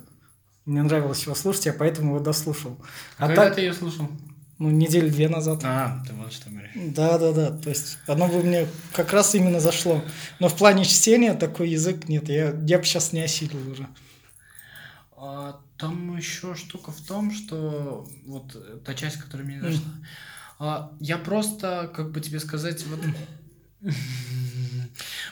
Мне 0.65 0.83
нравилось 0.83 1.23
его 1.23 1.35
слушать, 1.35 1.65
я 1.65 1.73
поэтому 1.73 2.15
его 2.15 2.23
дослушал. 2.23 2.77
А 3.17 3.27
когда 3.27 3.45
так, 3.45 3.55
ты 3.55 3.61
ее 3.61 3.73
слушал? 3.73 4.07
ну, 4.61 4.69
недели 4.69 5.09
две 5.09 5.27
назад. 5.27 5.61
А, 5.63 6.03
ты 6.07 6.13
вот 6.13 6.31
что 6.31 6.51
говоришь. 6.51 6.69
Да, 6.75 7.17
да, 7.17 7.31
да. 7.31 7.49
То 7.49 7.69
есть 7.69 7.97
оно 8.05 8.27
бы 8.27 8.43
мне 8.43 8.67
как 8.93 9.11
раз 9.11 9.33
именно 9.33 9.59
зашло. 9.59 10.03
Но 10.39 10.49
в 10.49 10.55
плане 10.55 10.85
чтения 10.85 11.33
такой 11.33 11.69
язык 11.69 12.07
нет. 12.07 12.29
Я, 12.29 12.53
я 12.67 12.77
бы 12.77 12.83
сейчас 12.83 13.11
не 13.11 13.21
осилил 13.21 13.71
уже. 13.71 13.87
А, 15.17 15.59
там 15.77 16.15
еще 16.15 16.53
штука 16.53 16.91
в 16.91 17.01
том, 17.01 17.31
что 17.31 18.07
вот 18.27 18.55
э, 18.55 18.77
та 18.85 18.93
часть, 18.93 19.17
которая 19.17 19.47
мне 19.47 19.55
не 19.55 19.61
зашла. 19.61 19.91
А, 20.63 20.91
я 20.99 21.17
просто, 21.17 21.91
как 21.95 22.11
бы 22.11 22.21
тебе 22.21 22.39
сказать, 22.39 22.85
вот 22.85 22.99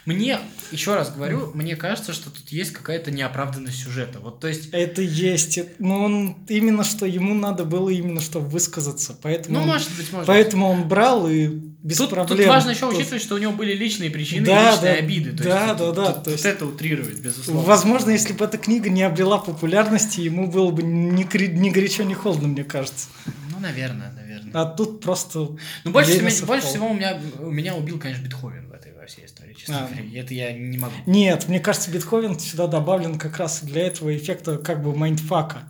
мне, 0.06 0.40
еще 0.72 0.96
раз 0.96 1.14
говорю, 1.14 1.52
мне 1.54 1.76
кажется, 1.76 2.14
что 2.14 2.32
тут 2.32 2.50
есть 2.50 2.72
какая-то 2.72 3.12
неоправданность 3.12 3.84
сюжета. 3.84 4.18
Вот, 4.22 4.40
то 4.40 4.48
есть, 4.48 4.70
Это 4.72 5.04
есть. 5.04 5.60
Но 5.78 6.04
он 6.04 6.38
именно 6.48 6.84
что 6.84 7.06
ему 7.06 7.36
надо 7.36 7.64
было 7.64 7.90
именно 7.92 8.22
что 8.22 8.40
высказаться. 8.40 9.16
Поэтому, 9.22 9.60
ну, 9.60 9.66
может 9.68 9.96
быть, 9.96 10.12
может 10.12 10.26
поэтому 10.26 10.68
он 10.68 10.88
брал 10.88 11.30
и 11.30 11.48
без 11.48 11.98
Тут, 11.98 12.10
проблем. 12.10 12.38
тут 12.40 12.48
важно 12.48 12.72
еще 12.72 12.90
Тут- 12.90 12.96
учитывать, 12.98 13.22
что 13.22 13.36
у 13.36 13.38
него 13.38 13.52
были 13.52 13.74
личные 13.76 14.10
причины 14.10 14.48
Да, 14.48 14.72
и 14.72 14.74
личные 14.74 14.94
да, 14.94 14.98
обиды. 15.00 15.32
То 15.34 15.44
да, 15.44 15.66
есть, 15.66 15.68
да, 15.68 15.86
тут- 15.86 15.96
да, 15.96 16.12
тут- 16.14 16.24
то 16.24 16.32
есть- 16.32 16.46
это 16.46 16.66
утрирует, 16.66 17.22
безусловно. 17.22 17.62
Возможно, 17.62 18.10
если 18.10 18.34
бы 18.34 18.46
эта 18.46 18.58
книга 18.58 18.90
не 18.90 19.04
обрела 19.04 19.38
популярности, 19.38 20.22
ему 20.22 20.48
было 20.50 20.72
бы 20.72 20.82
ни, 20.82 21.22
ни 21.22 21.70
горячо, 21.70 22.02
ни 22.02 22.16
холодно, 22.16 22.48
мне 22.48 22.64
кажется. 22.64 23.10
Ну, 23.52 23.60
наверное, 23.60 24.12
наверное. 24.12 24.29
А 24.54 24.66
тут 24.66 25.02
просто... 25.02 25.40
Ну, 25.84 25.92
больше, 25.92 26.26
всего, 26.30 26.48
больше 26.48 26.68
всего 26.68 26.88
у 26.88 26.94
меня, 26.94 27.20
у 27.40 27.50
меня 27.50 27.76
убил, 27.76 28.00
конечно, 28.00 28.24
Бетховен 28.24 28.70
в 28.70 28.74
этой 28.74 28.94
во 28.94 29.06
всей 29.06 29.26
истории, 29.26 29.54
честно 29.54 29.86
А. 29.86 29.88
говоря. 29.88 30.20
Это 30.20 30.34
я 30.34 30.52
не 30.54 30.78
могу. 30.78 30.94
Нет, 31.06 31.48
мне 31.48 31.60
кажется, 31.60 31.92
Бетховен 31.92 32.40
сюда 32.40 32.68
добавлен 32.68 33.18
как 33.18 33.38
раз 33.38 33.62
для 33.64 33.88
этого 33.88 34.16
эффекта 34.16 34.58
как 34.58 34.84
бы 34.84 34.96
mindfuck 34.96 35.55
а. 35.55 35.70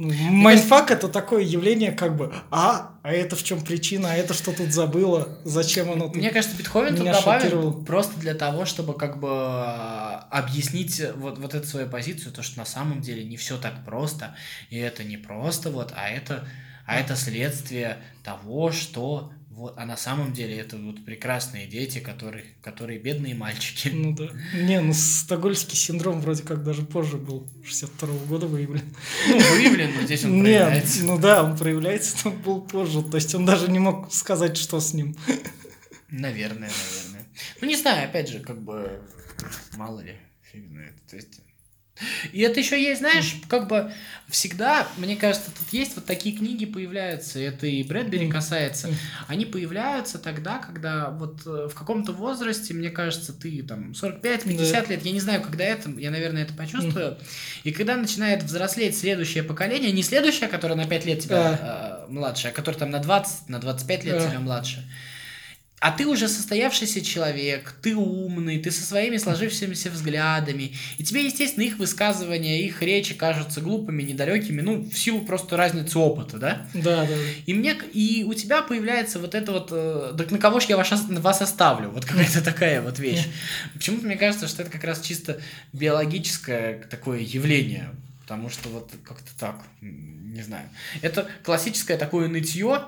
Ну, 0.00 0.14
Mindfuck 0.14 0.90
это 0.92 1.08
такое 1.08 1.42
явление, 1.42 1.92
как 1.92 2.16
бы, 2.16 2.32
а, 2.50 2.98
а 3.02 3.12
это 3.12 3.36
в 3.36 3.42
чем 3.42 3.60
причина, 3.60 4.12
а 4.12 4.14
это 4.14 4.32
что 4.32 4.50
тут 4.50 4.72
забыло, 4.72 5.28
зачем 5.44 5.90
оно 5.90 6.06
тут? 6.06 6.16
Мне 6.16 6.30
кажется, 6.30 6.56
Бетховен 6.56 6.96
тут 6.96 7.04
добавил 7.04 7.84
просто 7.84 8.18
для 8.18 8.32
того, 8.32 8.64
чтобы 8.64 8.94
как 8.94 9.20
бы 9.20 9.28
объяснить 10.30 11.02
вот, 11.16 11.38
вот 11.38 11.52
эту 11.52 11.66
свою 11.66 11.86
позицию, 11.86 12.32
то, 12.32 12.42
что 12.42 12.60
на 12.60 12.64
самом 12.64 13.02
деле 13.02 13.24
не 13.24 13.36
все 13.36 13.58
так 13.58 13.84
просто, 13.84 14.34
и 14.70 14.78
это 14.78 15.04
не 15.04 15.18
просто 15.18 15.68
вот, 15.68 15.92
а 15.94 16.08
это 16.08 16.48
а 16.86 16.98
это 16.98 17.16
следствие 17.16 17.98
того, 18.22 18.72
что 18.72 19.32
вот, 19.60 19.74
а 19.76 19.84
на 19.84 19.98
самом 19.98 20.32
деле 20.32 20.56
это 20.56 20.78
вот 20.78 21.04
прекрасные 21.04 21.66
дети, 21.66 21.98
которые, 21.98 22.44
которые 22.62 22.98
бедные 22.98 23.34
мальчики. 23.34 23.88
Ну 23.88 24.14
да. 24.14 24.30
Не, 24.54 24.80
ну 24.80 24.94
стокгольмский 24.94 25.76
синдром 25.76 26.22
вроде 26.22 26.44
как 26.44 26.64
даже 26.64 26.82
позже 26.82 27.18
был, 27.18 27.46
62 27.62 28.08
-го 28.08 28.26
года 28.26 28.46
выявлен. 28.46 28.94
Ну, 29.28 29.38
выявлен, 29.38 29.90
но 29.94 30.02
здесь 30.06 30.24
он 30.24 30.40
проявляется. 30.40 30.98
Нет, 31.00 31.06
ну 31.06 31.18
да, 31.18 31.44
он 31.44 31.58
проявляется, 31.58 32.16
но 32.24 32.30
был 32.30 32.62
позже. 32.62 33.02
То 33.02 33.16
есть 33.16 33.34
он 33.34 33.44
даже 33.44 33.70
не 33.70 33.78
мог 33.78 34.10
сказать, 34.14 34.56
что 34.56 34.80
с 34.80 34.94
ним. 34.94 35.14
Наверное, 36.08 36.70
наверное. 36.70 37.26
Ну, 37.60 37.68
не 37.68 37.76
знаю, 37.76 38.08
опять 38.08 38.30
же, 38.30 38.40
как 38.40 38.62
бы, 38.62 39.02
мало 39.76 40.00
ли, 40.00 40.16
фиг 40.50 40.66
знает. 40.68 40.94
То 41.08 41.16
есть, 41.16 41.40
и 42.32 42.40
это 42.40 42.60
еще 42.60 42.80
есть, 42.80 43.00
знаешь, 43.00 43.36
как 43.48 43.68
бы 43.68 43.92
всегда, 44.28 44.86
мне 44.96 45.16
кажется, 45.16 45.50
тут 45.50 45.72
есть 45.72 45.96
вот 45.96 46.06
такие 46.06 46.36
книги 46.36 46.64
появляются, 46.64 47.38
это 47.40 47.66
и 47.66 47.82
Брэдбери 47.82 48.30
касается, 48.30 48.88
они 49.26 49.44
появляются 49.44 50.18
тогда, 50.18 50.58
когда 50.58 51.10
вот 51.10 51.40
э, 51.46 51.68
в 51.68 51.74
каком-то 51.74 52.12
возрасте, 52.12 52.74
мне 52.74 52.90
кажется, 52.90 53.32
ты 53.32 53.62
там 53.62 53.92
45-50 53.92 54.70
да. 54.70 54.84
лет, 54.84 55.04
я 55.04 55.12
не 55.12 55.20
знаю, 55.20 55.42
когда 55.42 55.64
это, 55.64 55.90
я, 55.90 56.10
наверное, 56.10 56.42
это 56.42 56.54
почувствую, 56.54 57.18
и 57.64 57.72
когда 57.72 57.96
начинает 57.96 58.42
взрослеть 58.42 58.96
следующее 58.96 59.42
поколение, 59.42 59.92
не 59.92 60.02
следующее, 60.02 60.48
которое 60.48 60.74
на 60.74 60.86
5 60.86 61.06
лет 61.06 61.20
тебя 61.20 61.58
да. 61.60 62.04
э, 62.08 62.12
младше, 62.12 62.48
а 62.48 62.52
которое 62.52 62.78
там 62.78 62.90
на 62.90 63.00
20, 63.00 63.48
на 63.48 63.58
25 63.58 64.04
лет 64.04 64.18
да. 64.18 64.28
тебя 64.28 64.40
младше, 64.40 64.84
а 65.80 65.90
ты 65.90 66.06
уже 66.06 66.28
состоявшийся 66.28 67.00
человек, 67.00 67.74
ты 67.80 67.96
умный, 67.96 68.58
ты 68.58 68.70
со 68.70 68.82
своими 68.82 69.16
сложившимися 69.16 69.90
взглядами, 69.90 70.74
и 70.98 71.04
тебе, 71.04 71.24
естественно, 71.24 71.64
их 71.64 71.78
высказывания, 71.78 72.62
их 72.66 72.82
речи 72.82 73.14
кажутся 73.14 73.62
глупыми, 73.62 74.02
недалекими, 74.02 74.60
ну, 74.60 74.82
в 74.82 74.98
силу 74.98 75.22
просто 75.22 75.56
разницы 75.56 75.98
опыта, 75.98 76.36
да? 76.36 76.68
Да, 76.74 77.06
да. 77.06 77.14
И 77.46 77.54
мне, 77.54 77.74
и 77.94 78.24
у 78.24 78.34
тебя 78.34 78.60
появляется 78.60 79.18
вот 79.18 79.34
это 79.34 79.52
вот, 79.52 79.68
э, 79.72 80.14
так 80.18 80.30
на 80.30 80.38
кого 80.38 80.60
же 80.60 80.66
я 80.68 80.76
вас, 80.76 80.90
вас 80.90 81.40
оставлю, 81.40 81.88
вот 81.88 82.04
какая-то 82.04 82.44
такая 82.44 82.82
вот 82.82 82.98
вещь. 82.98 83.26
Почему-то 83.72 84.04
мне 84.04 84.16
кажется, 84.16 84.48
что 84.48 84.62
это 84.62 84.70
как 84.70 84.84
раз 84.84 85.00
чисто 85.00 85.40
биологическое 85.72 86.84
такое 86.90 87.20
явление, 87.20 87.88
потому 88.20 88.50
что 88.50 88.68
вот 88.68 88.90
как-то 89.02 89.30
так, 89.38 89.62
не 89.80 90.42
знаю. 90.42 90.68
Это 91.00 91.26
классическое 91.42 91.96
такое 91.96 92.28
нытье, 92.28 92.84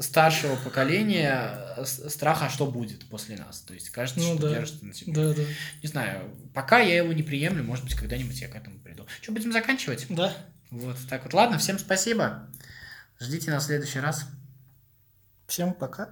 старшего 0.00 0.56
поколения 0.56 1.74
э, 1.76 1.84
страха, 1.84 2.48
что 2.48 2.66
будет 2.66 3.06
после 3.08 3.36
нас. 3.36 3.60
То 3.60 3.74
есть 3.74 3.90
кажется, 3.90 4.20
ну, 4.20 4.34
что 4.34 4.48
да. 4.48 4.54
держится 4.54 4.84
на 4.84 4.94
себе. 4.94 5.12
Да, 5.12 5.34
да. 5.34 5.42
Не 5.82 5.88
знаю, 5.88 6.34
пока 6.52 6.80
я 6.80 6.96
его 6.96 7.12
не 7.12 7.22
приемлю, 7.22 7.64
может 7.64 7.84
быть, 7.84 7.94
когда-нибудь 7.94 8.40
я 8.40 8.48
к 8.48 8.54
этому 8.54 8.78
приду. 8.78 9.06
Что, 9.20 9.32
будем 9.32 9.52
заканчивать? 9.52 10.06
Да. 10.08 10.32
Вот, 10.70 10.96
так 11.08 11.24
вот. 11.24 11.34
Ладно, 11.34 11.58
всем 11.58 11.78
спасибо. 11.78 12.48
Ждите 13.20 13.50
на 13.50 13.60
следующий 13.60 14.00
раз. 14.00 14.26
Всем 15.46 15.72
пока. 15.72 16.10